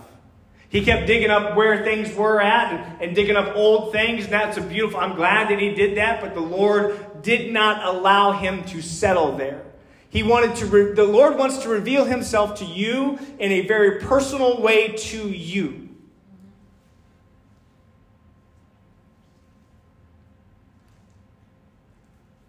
[0.67, 4.27] He kept digging up where things were at and, and, digging up old things.
[4.27, 8.33] That's a beautiful, I'm glad that he did that, but the Lord did not allow
[8.33, 9.63] him to settle there.
[10.09, 14.01] He wanted to, re- the Lord wants to reveal himself to you in a very
[14.01, 15.84] personal way to you.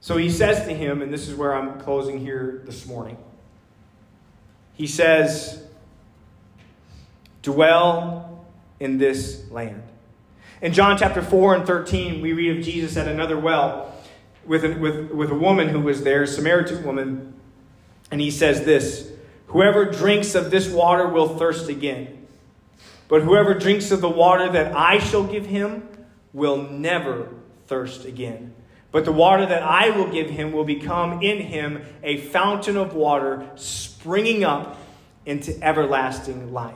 [0.06, 3.16] So he says to him, and this is where I'm closing here this morning.
[4.74, 5.64] He says,
[7.42, 8.46] Dwell
[8.78, 9.82] in this land.
[10.62, 13.96] In John chapter 4 and 13, we read of Jesus at another well
[14.44, 17.34] with a, with, with a woman who was there, a Samaritan woman,
[18.08, 19.10] and he says this
[19.48, 22.28] Whoever drinks of this water will thirst again.
[23.08, 25.88] But whoever drinks of the water that I shall give him
[26.32, 27.30] will never
[27.66, 28.54] thirst again.
[28.96, 32.94] But the water that I will give him will become in him a fountain of
[32.94, 34.78] water springing up
[35.26, 36.74] into everlasting life.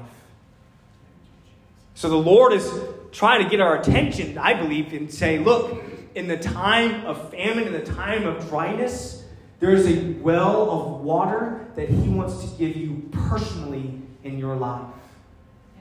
[1.94, 2.70] So the Lord is
[3.10, 5.82] trying to get our attention, I believe, and say, look,
[6.14, 9.24] in the time of famine, in the time of dryness,
[9.58, 14.56] there is a well of water that He wants to give you personally in your
[14.56, 14.92] life.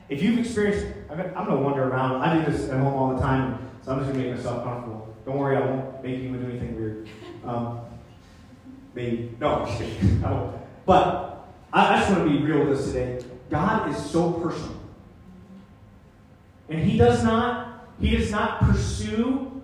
[0.08, 2.22] If you've experienced, I'm going to wander around.
[2.22, 4.64] I do this at home all the time, so I'm just going to make myself
[4.64, 5.09] comfortable.
[5.30, 7.08] Don't worry, I won't make you do anything weird.
[7.46, 7.82] Um,
[8.96, 9.32] maybe.
[9.40, 10.24] No, I'm just kidding.
[10.26, 10.58] I won't.
[10.88, 13.24] But I, I just want to be real with us today.
[13.52, 14.76] God is so personal.
[16.68, 19.62] And He does not, He does not pursue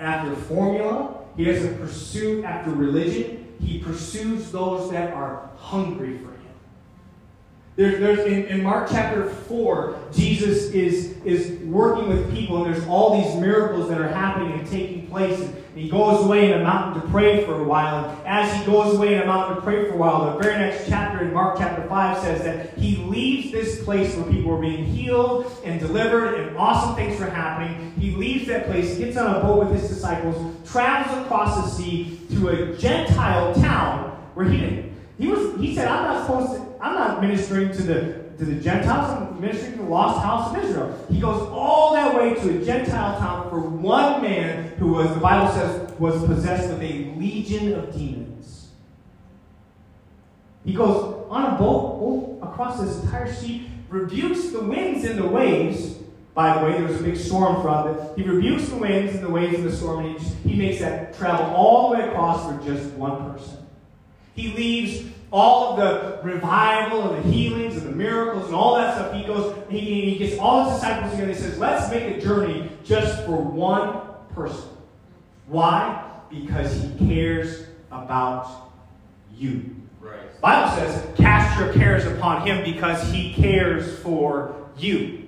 [0.00, 1.20] after formula.
[1.36, 3.54] He doesn't pursue after religion.
[3.60, 6.33] He pursues those that are hungry for
[7.76, 12.86] there's, there's in, in Mark chapter 4, Jesus is, is working with people, and there's
[12.86, 15.40] all these miracles that are happening and taking place.
[15.40, 18.10] And he goes away in a mountain to pray for a while.
[18.10, 20.56] And as he goes away in a mountain to pray for a while, the very
[20.56, 24.60] next chapter in Mark chapter 5 says that he leaves this place where people are
[24.60, 27.92] being healed and delivered and awesome things are happening.
[27.98, 32.20] He leaves that place, gets on a boat with his disciples, travels across the sea
[32.36, 34.94] to a Gentile town where he didn't.
[35.18, 38.56] He was he said, I'm not supposed to I'm not ministering to the to the
[38.56, 41.06] Gentiles, I'm ministering to the lost house of Israel.
[41.10, 45.20] He goes all that way to a Gentile town for one man who was, the
[45.20, 48.68] Bible says, was possessed with a legion of demons.
[50.64, 55.98] He goes on a boat across this entire sea, rebukes the winds and the waves.
[56.34, 58.18] By the way, there was a big storm throughout it.
[58.18, 60.80] He rebukes the winds and the waves and the storm, and he, just, he makes
[60.80, 63.58] that travel all the way across for just one person.
[64.34, 68.94] He leaves all of the revival and the healings and the miracles and all that
[68.94, 69.12] stuff.
[69.12, 71.32] He goes, he, he gets all his disciples together.
[71.32, 74.00] He says, let's make a journey just for one
[74.32, 74.68] person.
[75.48, 76.08] Why?
[76.30, 78.70] Because he cares about
[79.36, 79.74] you.
[80.00, 80.40] Right.
[80.40, 85.23] Bible says, cast your cares upon him because he cares for you.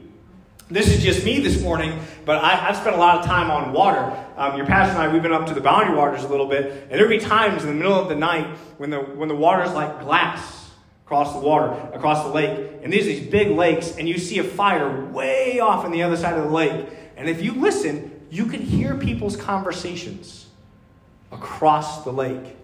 [0.69, 3.73] This is just me this morning, but I, have spent a lot of time on
[3.73, 4.13] water.
[4.37, 6.89] Um, your pastor and I, we've been up to the boundary waters a little bit,
[6.91, 9.73] and there'll be times in the middle of the night when the when the water's
[9.73, 10.73] like glass
[11.05, 14.45] across the water, across the lake, and these these big lakes, and you see a
[14.45, 18.47] fire way off on the other side of the lake, and if you listen, you
[18.47, 20.47] can hear people's conversations
[21.31, 22.57] across the lake.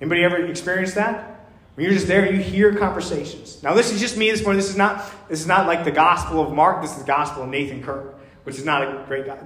[0.00, 1.41] Anybody ever experienced that?
[1.74, 3.62] When you're just there, you hear conversations.
[3.62, 4.58] Now, this is just me this morning.
[4.58, 6.82] This is not, this is not like the Gospel of Mark.
[6.82, 9.38] This is the Gospel of Nathan Kirk, which is not a great guy.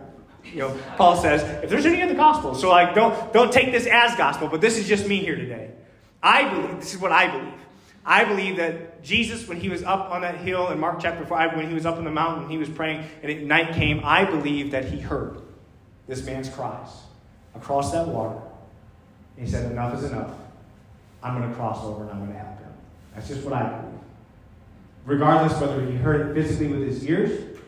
[0.45, 3.87] You know, Paul says, if there's any other gospel, so like don't don't take this
[3.87, 5.73] as gospel, but this is just me here today.
[6.23, 7.61] I believe, this is what I believe.
[8.05, 11.57] I believe that Jesus, when he was up on that hill in Mark chapter 5,
[11.57, 14.25] when he was up on the mountain, he was praying, and at night came, I
[14.25, 15.41] believe that he heard
[16.07, 16.89] this man's cries
[17.57, 18.41] across that water.
[19.37, 20.31] And he said, Enough is enough.
[21.27, 22.73] I'm going to cross over and I'm going to help him.
[23.15, 24.01] That's just what I believe.
[25.05, 27.59] Regardless whether he heard it physically with his ears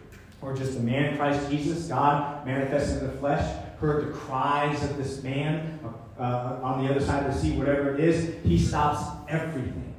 [0.41, 3.45] or just the man Christ Jesus, God manifested in the flesh,
[3.81, 5.81] heard the cries of this man
[6.19, 9.95] uh, on the other side of the sea, whatever it is, he stops everything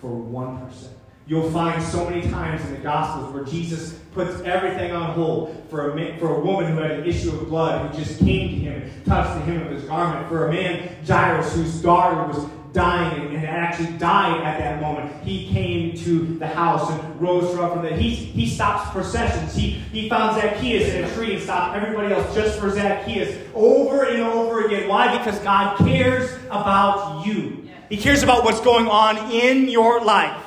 [0.00, 0.90] for one person.
[1.26, 5.90] You'll find so many times in the Gospels where Jesus puts everything on hold for
[5.90, 8.56] a, man, for a woman who had an issue of blood who just came to
[8.56, 12.46] him and touched the hem of his garment, for a man, Jairus, whose daughter was
[12.74, 15.10] dying and actually died at that moment.
[15.22, 17.96] He came to the house and rose from there.
[17.96, 19.54] He, he stops processions.
[19.54, 24.04] He, he found Zacchaeus in a tree and stopped everybody else just for Zacchaeus over
[24.04, 24.88] and over again.
[24.88, 25.16] Why?
[25.16, 27.70] Because God cares about you.
[27.88, 30.42] He cares about what's going on in your life.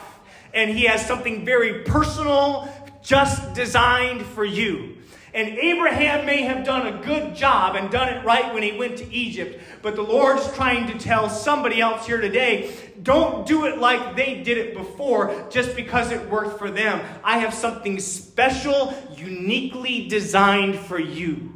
[0.54, 2.70] And He has something very personal,
[3.02, 4.97] just designed for you.
[5.38, 8.98] And Abraham may have done a good job and done it right when he went
[8.98, 13.78] to Egypt, but the Lord's trying to tell somebody else here today don't do it
[13.78, 17.06] like they did it before just because it worked for them.
[17.24, 21.56] I have something special, uniquely designed for you.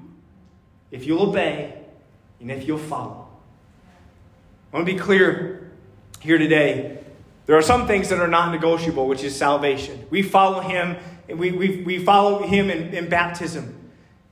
[0.91, 1.81] If you'll obey
[2.39, 3.29] and if you'll follow.
[4.71, 5.71] I want to be clear
[6.19, 6.99] here today.
[7.47, 10.05] There are some things that are not negotiable, which is salvation.
[10.11, 10.97] We follow him
[11.27, 13.77] we, we, we follow him in, in baptism.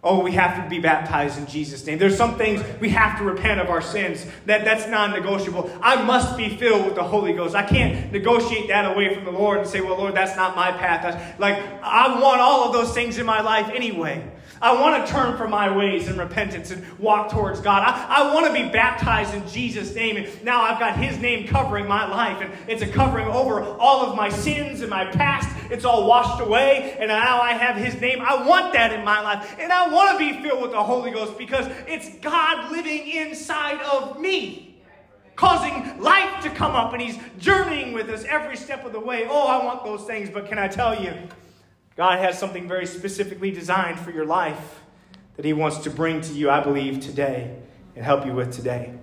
[0.02, 1.98] Oh, we have to be baptized in Jesus' name.
[1.98, 4.26] There's some things we have to repent of our sins.
[4.46, 5.70] That, that's non negotiable.
[5.82, 7.54] I must be filled with the Holy Ghost.
[7.54, 10.72] I can't negotiate that away from the Lord and say, well, Lord, that's not my
[10.72, 11.04] path.
[11.04, 14.24] That's, like, I want all of those things in my life anyway.
[14.62, 17.84] I want to turn from my ways in repentance and walk towards God.
[17.84, 20.18] I, I want to be baptized in Jesus' name.
[20.18, 22.42] And now I've got His name covering my life.
[22.42, 25.50] And it's a covering over all of my sins and my past.
[25.72, 26.98] It's all washed away.
[27.00, 28.22] And now I have His name.
[28.22, 29.56] I want that in my life.
[29.60, 33.82] And I want to be filled with the Holy Ghost because it's God living inside
[33.82, 34.66] of me
[35.40, 39.26] causing life to come up, and He's journeying with us every step of the way.
[39.30, 41.14] Oh, I want those things, but can I tell you,
[42.00, 44.80] God has something very specifically designed for your life
[45.36, 47.54] that He wants to bring to you, I believe, today
[47.94, 48.94] and help you with today.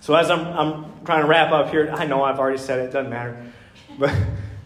[0.00, 2.84] So, as I'm, I'm trying to wrap up here, I know I've already said it,
[2.84, 3.52] it doesn't matter.
[3.98, 4.08] But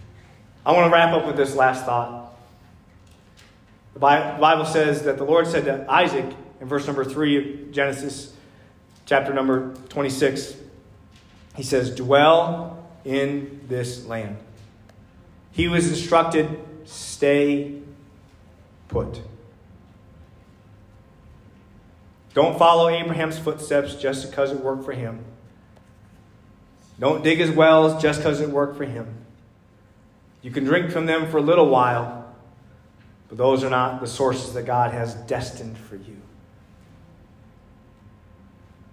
[0.64, 2.32] I want to wrap up with this last thought.
[3.94, 8.36] The Bible says that the Lord said to Isaac in verse number 3 of Genesis,
[9.04, 10.54] chapter number 26,
[11.56, 14.36] He says, Dwell in this land.
[15.50, 17.80] He was instructed Stay
[18.88, 19.20] put.
[22.34, 25.24] Don't follow Abraham's footsteps just because it worked for him.
[26.98, 29.14] Don't dig his wells just because it worked for him.
[30.40, 32.32] You can drink from them for a little while,
[33.28, 36.16] but those are not the sources that God has destined for you.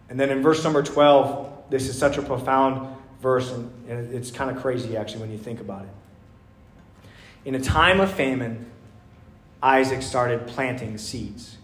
[0.09, 4.49] And then in verse number 12, this is such a profound verse, and it's kind
[4.49, 5.91] of crazy actually when you think about it.
[7.45, 8.69] In a time of famine,
[9.61, 11.57] Isaac started planting seeds.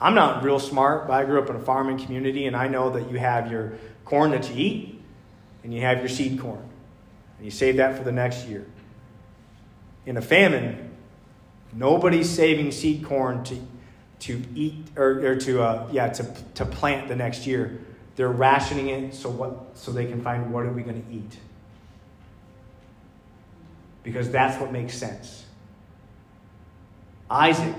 [0.00, 2.90] I'm not real smart, but I grew up in a farming community, and I know
[2.90, 5.02] that you have your corn that you eat,
[5.62, 6.66] and you have your seed corn.
[7.36, 8.66] And you save that for the next year.
[10.06, 10.90] In a famine,
[11.72, 13.58] nobody's saving seed corn to,
[14.20, 17.80] to eat, or, or to, uh, yeah, to, to plant the next year.
[18.20, 21.38] They're rationing it so what so they can find what are we going to eat.
[24.02, 25.46] Because that's what makes sense.
[27.30, 27.74] Isaac,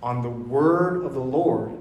[0.00, 1.72] on the word of the Lord,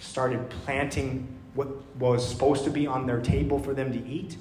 [0.00, 4.36] started planting what was supposed to be on their table for them to eat,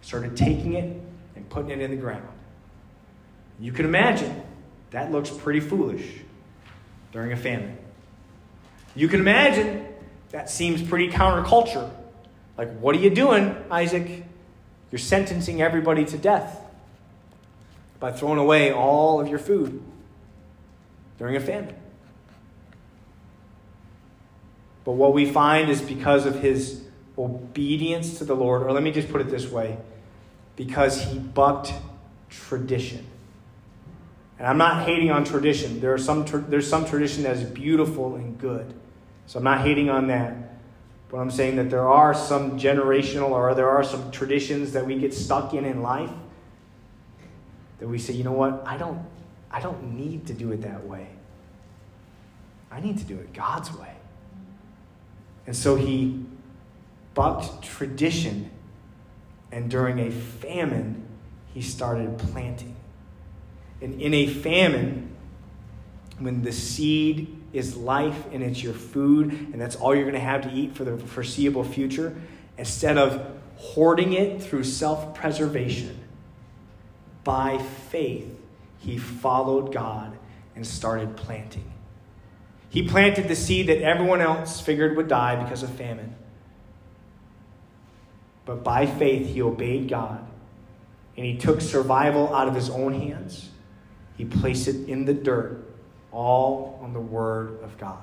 [0.00, 0.98] started taking it
[1.36, 2.26] and putting it in the ground.
[3.58, 4.42] You can imagine
[4.92, 6.06] that looks pretty foolish
[7.12, 7.76] during a famine.
[8.94, 9.86] You can imagine
[10.30, 11.90] that seems pretty counterculture
[12.60, 14.22] like, what are you doing, Isaac?
[14.92, 16.60] You're sentencing everybody to death
[17.98, 19.82] by throwing away all of your food
[21.16, 21.74] during a famine.
[24.84, 26.84] But what we find is because of his
[27.16, 29.78] obedience to the Lord, or let me just put it this way
[30.54, 31.72] because he bucked
[32.28, 33.06] tradition.
[34.38, 35.80] And I'm not hating on tradition.
[35.80, 38.74] There are some, there's some tradition that is beautiful and good.
[39.26, 40.49] So I'm not hating on that.
[41.10, 44.98] But I'm saying that there are some generational or there are some traditions that we
[44.98, 46.10] get stuck in in life
[47.80, 48.62] that we say, you know what?
[48.64, 49.04] I don't,
[49.50, 51.08] I don't need to do it that way.
[52.70, 53.94] I need to do it God's way.
[55.46, 56.24] And so he
[57.14, 58.50] bucked tradition,
[59.50, 61.08] and during a famine,
[61.52, 62.76] he started planting.
[63.80, 65.16] And in a famine,
[66.18, 70.20] when the seed is life and it's your food, and that's all you're going to
[70.20, 72.16] have to eat for the foreseeable future,
[72.56, 73.26] instead of
[73.56, 75.98] hoarding it through self preservation,
[77.24, 78.34] by faith,
[78.78, 80.16] he followed God
[80.54, 81.70] and started planting.
[82.70, 86.14] He planted the seed that everyone else figured would die because of famine.
[88.46, 90.26] But by faith, he obeyed God
[91.16, 93.50] and he took survival out of his own hands.
[94.16, 95.68] He placed it in the dirt,
[96.12, 98.02] all on the Word of God.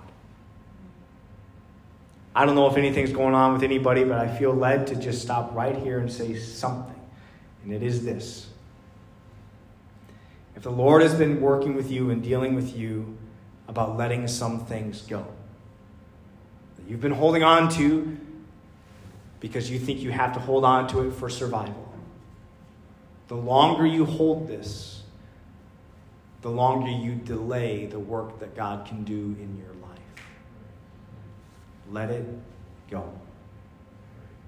[2.34, 5.22] I don't know if anything's going on with anybody, but I feel led to just
[5.22, 6.96] stop right here and say something.
[7.64, 8.48] And it is this
[10.56, 13.18] If the Lord has been working with you and dealing with you
[13.68, 15.28] about letting some things go,
[16.78, 18.18] that you've been holding on to
[19.42, 21.92] because you think you have to hold on to it for survival,
[23.28, 24.97] the longer you hold this,
[26.42, 30.00] the longer you delay the work that God can do in your life.
[31.92, 32.26] Let it
[32.90, 33.12] go.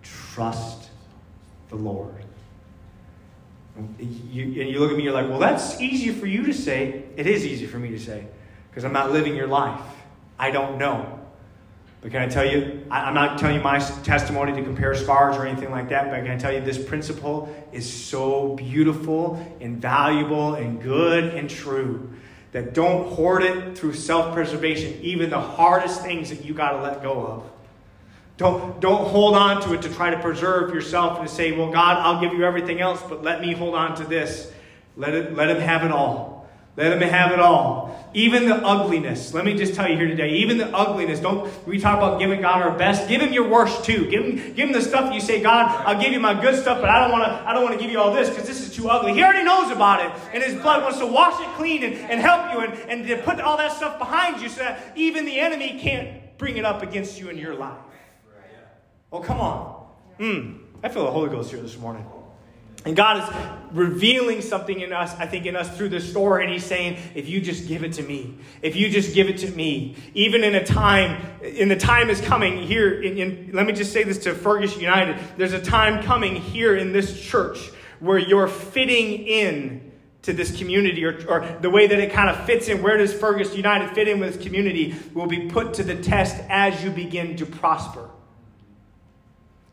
[0.02, 0.90] Trust
[1.70, 2.26] the Lord.
[3.98, 7.06] You, and you look at me, you're like, well, that's easy for you to say.
[7.16, 8.28] It is easy for me to say
[8.70, 9.82] because I'm not living your life.
[10.38, 11.18] I don't know.
[12.02, 15.45] But can I tell you, I'm not telling you my testimony to compare scars or
[15.45, 20.56] anything like that, but can I tell you this principle is so beautiful and valuable
[20.56, 22.10] and good and true
[22.54, 26.82] that don't hoard it through self preservation, even the hardest things that you got to
[26.82, 27.52] let go of.
[28.38, 31.70] Don't, don't hold on to it to try to preserve yourself and to say, well,
[31.70, 34.50] God, I'll give you everything else, but let me hold on to this.
[34.95, 36.39] Let, it, let him have it all.
[36.76, 38.09] Let him have it all.
[38.13, 39.34] Even the ugliness.
[39.34, 41.20] Let me just tell you here today, even the ugliness.
[41.20, 43.07] Don't we talk about giving God our best?
[43.07, 44.09] Give him your worst too.
[44.09, 46.82] Give him, give him the stuff you say, God, I'll give you my good stuff,
[46.82, 48.65] but I don't want to I don't want to give you all this because this
[48.65, 49.13] is too ugly.
[49.13, 50.11] He already knows about it.
[50.34, 53.17] And his blood wants to wash it clean and, and help you and, and to
[53.17, 56.82] put all that stuff behind you so that even the enemy can't bring it up
[56.82, 57.78] against you in your life.
[59.11, 59.88] Oh, come on.
[60.20, 62.05] Mm, I feel the Holy Ghost here this morning.
[62.86, 66.45] And God is revealing something in us, I think, in us through this story.
[66.45, 69.38] And He's saying, if you just give it to me, if you just give it
[69.39, 73.65] to me, even in a time, in the time is coming here, in, in, let
[73.65, 75.19] me just say this to Fergus United.
[75.38, 77.69] There's a time coming here in this church
[77.99, 82.45] where you're fitting in to this community or, or the way that it kind of
[82.45, 82.82] fits in.
[82.82, 86.41] Where does Fergus United fit in with this community will be put to the test
[86.49, 88.09] as you begin to prosper.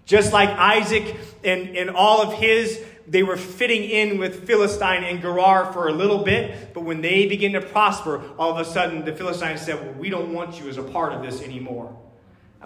[0.05, 5.21] Just like Isaac and, and all of his they were fitting in with Philistine and
[5.21, 9.05] Gerar for a little bit, but when they begin to prosper, all of a sudden
[9.05, 11.97] the Philistines said, Well, we don't want you as a part of this anymore.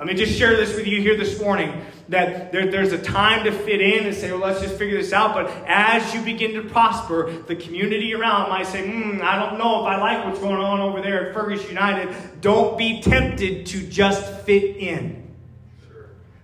[0.01, 3.45] Let me just share this with you here this morning that there, there's a time
[3.45, 5.34] to fit in and say, well, let's just figure this out.
[5.34, 9.80] But as you begin to prosper, the community around might say, hmm, I don't know
[9.80, 12.41] if I like what's going on over there at Fergus United.
[12.41, 15.30] Don't be tempted to just fit in.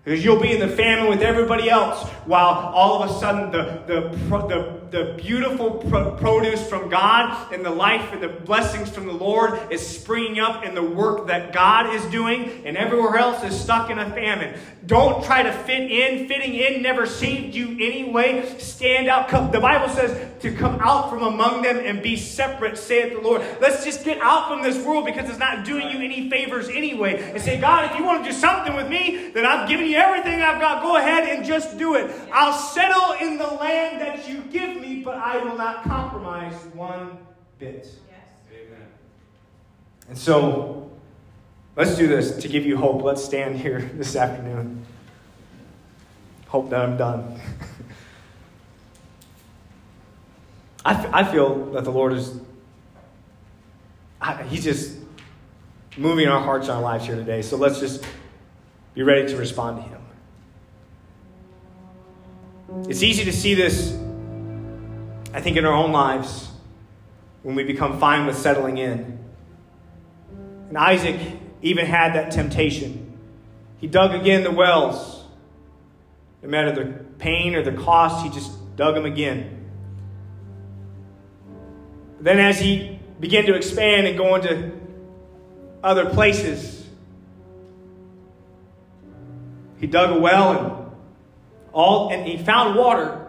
[0.06, 3.82] Because you'll be in the famine with everybody else while all of a sudden the,
[3.88, 5.72] the, the, the beautiful
[6.18, 10.64] produce from God and the life and the blessings from the Lord is springing up
[10.64, 14.58] in the work that God is doing, and everywhere else is stuck in a famine.
[14.86, 16.28] Don't try to fit in.
[16.28, 18.56] Fitting in never saved you anyway.
[18.58, 19.28] Stand out.
[19.28, 23.20] Come, the Bible says to come out from among them and be separate, saith the
[23.20, 23.42] Lord.
[23.60, 27.32] Let's just get out from this world because it's not doing you any favors anyway.
[27.32, 29.96] And say, God, if you want to do something with me, then I've given you
[29.96, 30.82] everything I've got.
[30.82, 32.14] Go ahead and just do it.
[32.32, 37.18] I'll settle in the land that you give me, but I will not compromise one
[37.58, 37.88] bit.
[38.08, 38.28] Yes.
[38.52, 38.86] Amen.
[40.08, 40.90] And so,
[41.76, 43.02] let's do this to give you hope.
[43.02, 44.84] Let's stand here this afternoon.
[46.48, 47.40] Hope that I'm done.
[50.84, 52.38] I, f- I feel that the Lord is,
[54.20, 54.96] I, He's just
[55.96, 57.42] moving our hearts and our lives here today.
[57.42, 58.04] So let's just
[58.94, 60.00] be ready to respond to Him.
[62.88, 63.98] It's easy to see this,
[65.36, 66.48] I think, in our own lives
[67.42, 69.18] when we become fine with settling in.
[70.70, 71.20] And Isaac
[71.60, 73.18] even had that temptation.
[73.76, 75.24] He dug again the wells.
[76.42, 76.86] No matter the
[77.18, 79.70] pain or the cost, he just dug them again.
[82.18, 84.72] Then, as he began to expand and go into
[85.84, 86.88] other places,
[89.76, 90.92] he dug a well and
[91.74, 93.25] all, and he found water,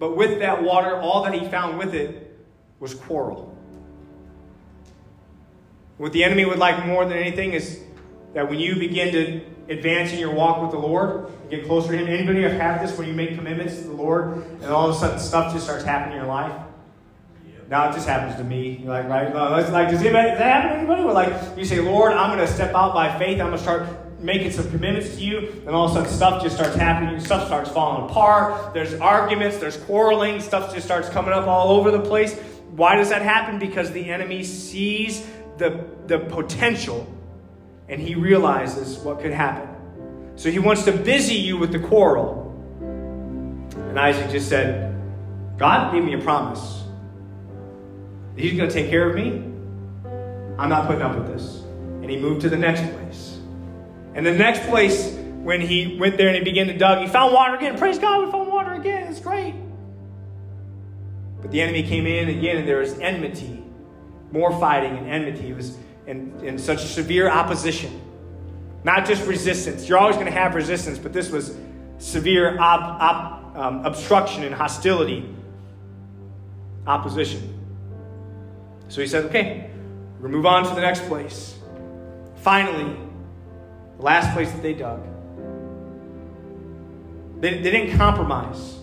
[0.00, 2.36] but with that water, all that he found with it
[2.80, 3.54] was quarrel.
[5.98, 7.78] What the enemy would like more than anything is
[8.32, 9.40] that when you begin to
[9.70, 12.08] advance in your walk with the Lord, get closer to Him.
[12.08, 14.98] Anybody have had this when you make commitments to the Lord, and all of a
[14.98, 16.58] sudden stuff just starts happening in your life?
[17.68, 18.80] Now it just happens to me.
[18.82, 19.32] You're like, right?
[19.32, 21.04] like, does, anybody, does that happen to anybody?
[21.04, 23.40] Where like you say, Lord, I'm going to step out by faith.
[23.40, 23.86] I'm going to start
[24.20, 27.18] making some commitments to you, and all of a sudden stuff just starts happening.
[27.20, 28.74] Stuff starts falling apart.
[28.74, 32.38] There's arguments, there's quarreling, stuff just starts coming up all over the place.
[32.76, 33.58] Why does that happen?
[33.58, 35.26] Because the enemy sees
[35.58, 37.06] the, the potential
[37.88, 39.68] and he realizes what could happen.
[40.36, 42.46] So he wants to busy you with the quarrel.
[42.80, 44.94] And Isaac just said,
[45.58, 46.84] God gave me a promise.
[48.36, 49.44] He's going to take care of me.
[50.56, 51.62] I'm not putting up with this.
[52.00, 53.29] And he moved to the next place.
[54.14, 57.32] And the next place, when he went there and he began to dug, he found
[57.32, 57.78] water again.
[57.78, 59.06] Praise God, we found water again.
[59.08, 59.54] It's great.
[61.40, 63.62] But the enemy came in again, and there was enmity,
[64.32, 65.50] more fighting and enmity.
[65.50, 68.00] It was in, in such a severe opposition.
[68.84, 69.88] Not just resistance.
[69.88, 71.56] You're always going to have resistance, but this was
[71.98, 75.34] severe um, obstruction and hostility,
[76.86, 77.58] opposition.
[78.88, 79.70] So he said, okay,
[80.14, 81.56] we're going to move on to the next place.
[82.36, 82.96] Finally,
[84.00, 85.02] the last place that they dug.
[87.38, 88.78] They, they didn't compromise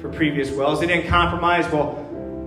[0.00, 0.80] for previous wells.
[0.80, 2.02] They didn't compromise, well,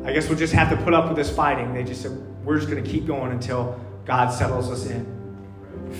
[0.06, 1.74] I guess we'll just have to put up with this fighting.
[1.74, 2.12] They just said,
[2.44, 5.06] we're just going to keep going until God settles us in.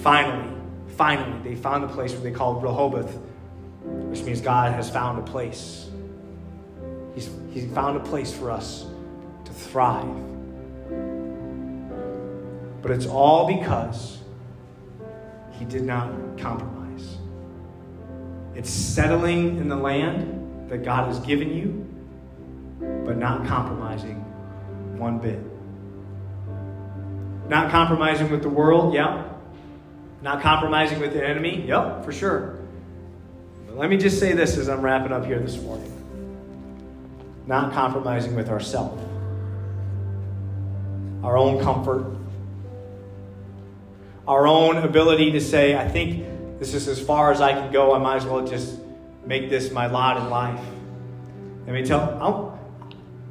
[0.02, 0.52] Finally,
[0.98, 3.16] finally, they found the place where they called Rehoboth,
[3.84, 5.90] which means God has found a place.
[7.14, 8.88] He's, he's found a place for us
[9.46, 10.08] to thrive.
[12.82, 14.19] But it's all because
[15.60, 17.18] he did not compromise.
[18.56, 21.86] It's settling in the land that God has given you,
[23.06, 24.16] but not compromising
[24.98, 25.40] one bit.
[27.50, 29.28] Not compromising with the world, yeah.
[30.22, 32.60] Not compromising with the enemy, yep, for sure.
[33.68, 35.92] But let me just say this as I'm wrapping up here this morning.
[37.48, 39.04] Not compromising with ourselves,
[41.24, 42.19] our own comfort,
[44.30, 47.96] our own ability to say, I think this is as far as I can go.
[47.96, 48.80] I might as well just
[49.26, 50.64] make this my lot in life.
[51.66, 52.56] Let me tell,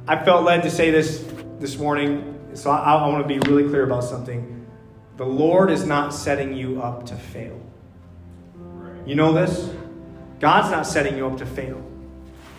[0.07, 1.25] i I felt led to say this
[1.57, 4.67] this morning, so I, I want to be really clear about something.
[5.15, 7.61] The Lord is not setting you up to fail.
[9.05, 9.73] You know this?
[10.41, 11.81] God's not setting you up to fail.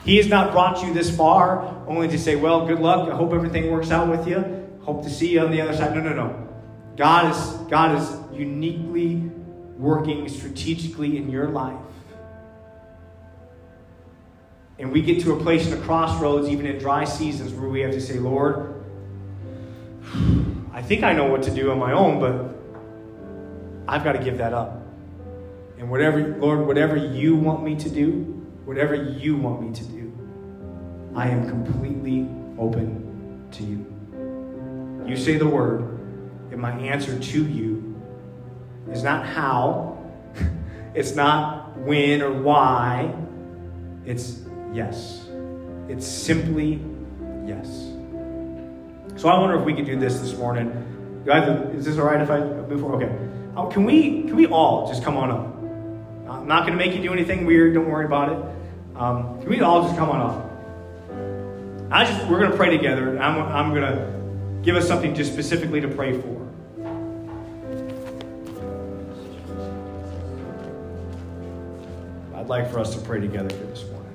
[0.06, 3.06] He has not brought you this far only to say, well, good luck.
[3.10, 4.66] I hope everything works out with you.
[4.80, 5.94] Hope to see you on the other side.
[5.94, 6.48] No, no, no.
[6.96, 9.30] God is, God is uniquely
[9.76, 11.76] working strategically in your life.
[14.78, 17.80] And we get to a place in the crossroads, even in dry seasons, where we
[17.80, 18.82] have to say, Lord,
[20.72, 22.56] I think I know what to do on my own, but
[23.86, 24.82] I've got to give that up.
[25.78, 30.12] And whatever, Lord, whatever you want me to do, whatever you want me to do,
[31.14, 32.28] I am completely
[32.58, 33.86] open to you.
[35.06, 35.98] You say the word,
[36.52, 37.89] and my answer to you
[38.90, 39.98] is not how,
[40.94, 43.14] it's not when or why,
[44.04, 44.40] it's
[44.72, 45.26] yes.
[45.88, 46.80] It's simply
[47.46, 47.68] yes.
[49.16, 51.22] So I wonder if we could do this this morning.
[51.26, 53.02] Guys, is this all right if I move forward?
[53.02, 53.28] Okay.
[53.56, 55.50] Oh, can we can we all just come on up?
[56.30, 57.74] I'm not going to make you do anything weird.
[57.74, 58.96] Don't worry about it.
[58.96, 61.92] Um, can we all just come on up?
[61.92, 63.18] I just we're going to pray together.
[63.18, 66.39] I'm I'm going to give us something just specifically to pray for.
[72.50, 74.10] Like for us to pray together for this morning.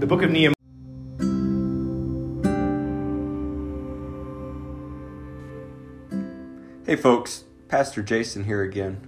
[0.00, 0.54] The book of Nehemiah.
[6.84, 9.06] Hey folks, Pastor Jason here again.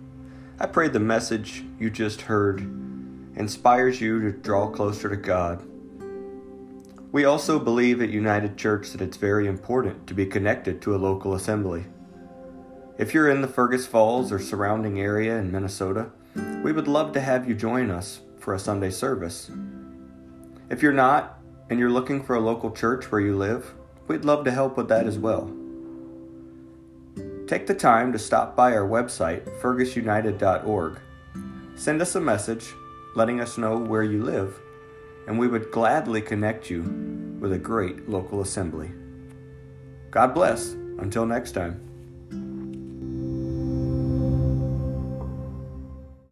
[0.60, 2.60] I pray the message you just heard
[3.34, 5.71] inspires you to draw closer to God.
[7.12, 10.96] We also believe at United Church that it's very important to be connected to a
[10.96, 11.84] local assembly.
[12.96, 16.10] If you're in the Fergus Falls or surrounding area in Minnesota,
[16.64, 19.50] we would love to have you join us for a Sunday service.
[20.70, 21.38] If you're not,
[21.68, 23.74] and you're looking for a local church where you live,
[24.08, 25.54] we'd love to help with that as well.
[27.46, 30.98] Take the time to stop by our website, fergusunited.org.
[31.76, 32.72] Send us a message
[33.14, 34.58] letting us know where you live,
[35.26, 36.82] and we would gladly connect you
[37.40, 38.90] with a great local assembly.
[40.10, 40.72] God bless.
[40.98, 41.91] Until next time.